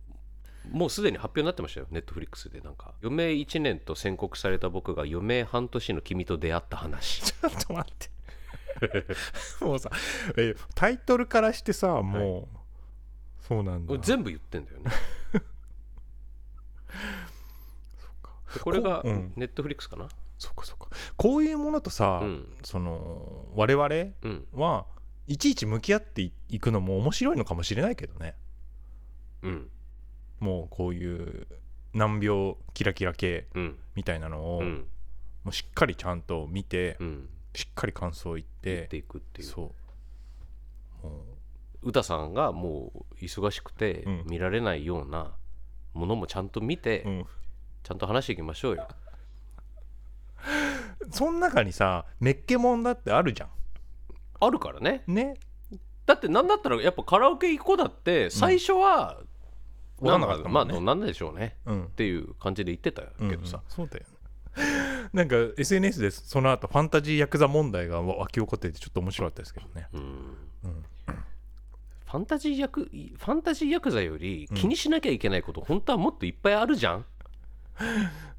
[0.70, 2.61] もうすでに発表になってましたよネットフリックスで。
[2.61, 7.22] なんか余命1年と宣告された僕が余命半年の君と出会った話。
[7.32, 8.11] ちょっと待って。
[9.64, 9.91] もうさ
[10.37, 12.59] えタイトルからしてさもう、
[13.41, 13.97] そうなんだ。
[13.99, 14.91] 全部言ってんだよね。
[14.91, 14.97] で
[18.62, 20.09] これがネットフリックスかな？
[20.38, 20.88] そっかそっか。
[21.16, 22.57] こういうものとさ、うん。
[22.62, 23.86] その我々
[24.22, 24.47] うん。
[24.53, 24.86] は
[25.26, 28.34] いちいち向き合っていいくのも面白いのかもしれないけどね。
[29.42, 29.70] うん。
[30.40, 31.47] もうこういう
[31.95, 33.78] 難病キラキラ系うん。
[33.95, 34.86] みたいなのを、うん。
[35.45, 37.28] もうしっかりちゃんと見て、うん。
[37.55, 39.49] しっかり感想を言っていくっていう。
[39.49, 39.74] そ
[41.03, 41.07] う。
[41.07, 41.24] も
[41.82, 44.24] 歌さんがもう忙しくてうん。
[44.26, 45.34] 見られないような
[45.95, 47.26] ものもちゃんと見て、う、うん、
[47.82, 48.86] ちゃんと話していきましょうよ。
[51.11, 53.49] その中にさメッケモンだってあるじゃ
[54.40, 55.03] あるからね。
[55.07, 55.34] んね。
[56.07, 59.20] だってなんだったらやっぱカラオケ行こうだって最初は、
[60.01, 61.57] 分かんなかったまあもんね、なんででしょうね。
[61.66, 61.84] うん。
[61.84, 63.70] っていう感じで言ってたけどさ、うんうん。
[63.70, 64.14] そうだよね。
[65.12, 70.01] なんか SNS でその後ファンタジーヤクザ問題が湧き起こっててちょっと面白かったですけどね、うん。
[70.01, 77.05] うん、ファンタジーヤクファンタジーヤクザより気にしなきゃいけないこと、本当はもっといっぱいあるじゃん、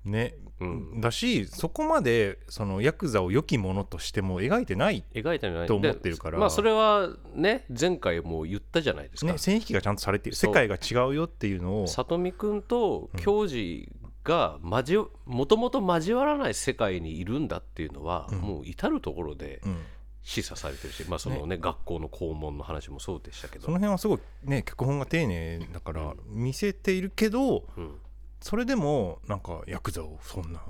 [0.06, 5.68] ね、うん、だしそこまでそのヤクザを良きものとしても描いてない、描いたんじゃない。
[5.68, 6.32] と思ってるから。
[6.32, 11.88] でまあそれはね前回も言ったじゃないですか、ね、線引きがちゃんとされている世界が違うよっていうのを。
[11.88, 13.92] 里見くんと教授
[14.24, 18.38] が交もともと交わらない世界にいるんだっていうのは、うん。
[18.40, 19.78] もう至る所でうん、
[20.26, 23.66] 示唆されてるし、まあそのね学校の校門の話もそうでしたけど。
[23.66, 28.00] その辺はすごいね脚本が丁寧だから見せているけどうん。
[28.42, 30.62] それでもなんかヤクザをそんな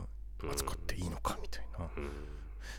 [0.43, 1.89] うん扱っていいのかみたいな。
[1.97, 2.11] うん。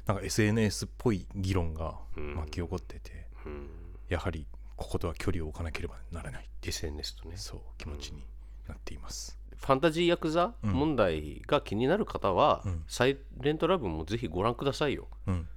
[0.06, 2.34] なんか SNS っぽい議論がうん。
[2.34, 3.68] 巻き起こっててうん。
[4.10, 4.46] やはり
[4.76, 7.38] こことは距離を置かなければならない SNS とね。
[7.38, 8.22] そう気持ちに
[8.68, 9.38] なっています。
[9.56, 10.72] ファンタジーヤクザうん。
[10.72, 12.84] 問題が気になる方は、うん。
[12.86, 15.08] サイレントラブもぜひご覧くださいよ。
[15.26, 15.48] うん、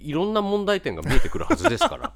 [0.00, 2.12] いろんな問題点が見えてくるはずですから、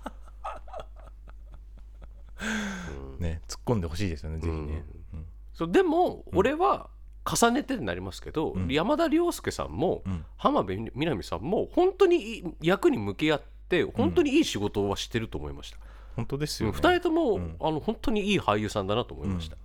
[3.17, 4.85] う んね突っ込んでほしいですよねぜひね。
[5.13, 6.91] うんそうでも俺は
[7.25, 8.69] 重ねてになりますけど、うん。
[8.69, 10.25] 山田涼介さんもうん。
[10.37, 15.79] 浜辺美波さんも本当に役に向き合って本当にいい仕事はしてると思いました、
[16.17, 16.81] 本当ですうんよね。
[16.81, 17.57] 2人とも、うん。
[17.61, 19.57] あの本当にいい俳優さんだなと思いました、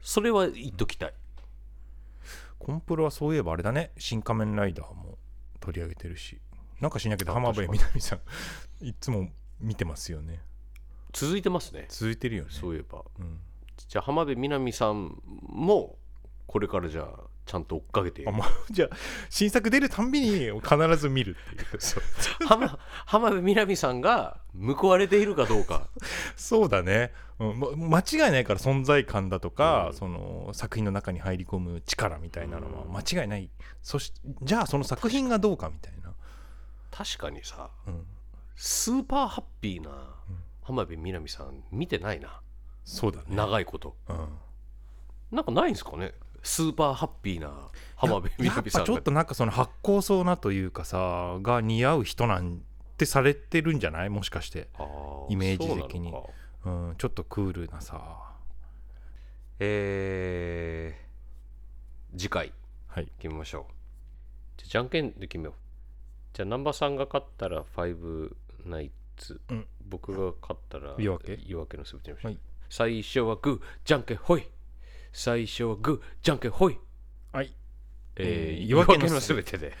[0.00, 1.14] それは言っときたい、
[2.58, 3.92] コンプロはそういえばあれだね。
[3.96, 5.16] 新仮面ライダーも
[5.60, 6.38] 取り上げてるし
[6.80, 8.20] なんかしなきゃあ浜辺美波さん
[8.84, 10.40] いつも見てますよね。
[11.12, 11.86] 続いてますね。
[11.88, 12.50] 続いてるよね。
[12.50, 13.04] そういえば。
[13.18, 13.38] うん、
[13.88, 15.96] じゃあ浜辺美波さんも
[16.46, 18.24] これからじゃあちゃんと追っかけて。
[18.26, 18.96] あまあ じゃあ
[19.28, 21.76] 新作出るたんびに必ず見るっていう。
[21.80, 22.02] そう。
[22.46, 25.88] 浜浜辺美波さんが報われているかどうか。
[26.36, 29.94] そうだね、うん、ま間違いないから存在感だとか、うん。
[29.94, 32.92] その作品の中に入り込む力みたいなのはうん。
[32.92, 33.50] 間違いない、
[33.82, 34.12] そし
[34.42, 36.03] じゃあその作品がどうかみたいな、
[36.96, 38.06] 確かにさうん、
[38.54, 39.90] スーパーハッピーな
[40.62, 42.40] 浜辺美波さん見てないな。
[42.84, 43.96] そうだね、長いこと。
[44.08, 44.28] うん、
[45.32, 46.12] なんかないんですかね？
[46.42, 48.84] スーパーハッピーな浜辺美波さん。
[48.84, 52.60] ちょっとなんかその発酵そうなというかさが似合う人なん
[52.96, 54.08] てされてるんじゃない？
[54.08, 54.68] もしかして、
[55.28, 56.12] イメージ的に。
[56.12, 56.30] そ
[56.66, 58.32] うん、ちょっとクールなさ。
[59.58, 62.52] えー、次回。
[62.86, 63.08] はい。
[63.18, 63.72] 決めましょう。
[64.58, 65.54] じゃあじゃんけんで決めよう
[66.34, 68.34] じゃあ南波さんが勝ったら5
[68.66, 69.66] ナイツ、うん。
[69.88, 71.38] 僕が勝ったら夜明け？
[71.46, 72.38] 夜明けのすべてはい。
[72.68, 74.46] 最初はグーじゃんけんほい
[75.12, 76.78] 最初はグーじゃんけんほい
[77.32, 77.54] はい。
[78.16, 79.72] えーえー夜明けのすべてで、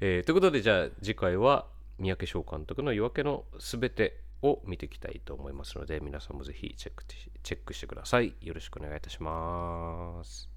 [0.00, 1.66] えーということでじゃあ次回は
[1.98, 8.34] 三宅翔監督の夜明けのすべてを見ていきたいと思いますので皆さんもぜひチェックしチェックしてください。
[8.42, 10.49] よろしくお願いいたします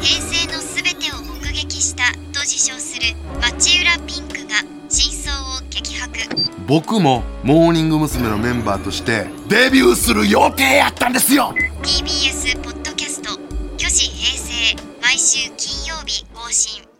[0.00, 6.18] 平成のすべてを目撃したと自称する町浦ピンクが真相を激白。
[6.66, 8.28] 僕もモーニング娘。
[8.28, 11.54] のメンバーとしてデビューする予定やったんですよ。
[11.82, 13.38] TBS ポッドキャスト
[13.76, 16.91] 「巨子平成」毎週金曜日更新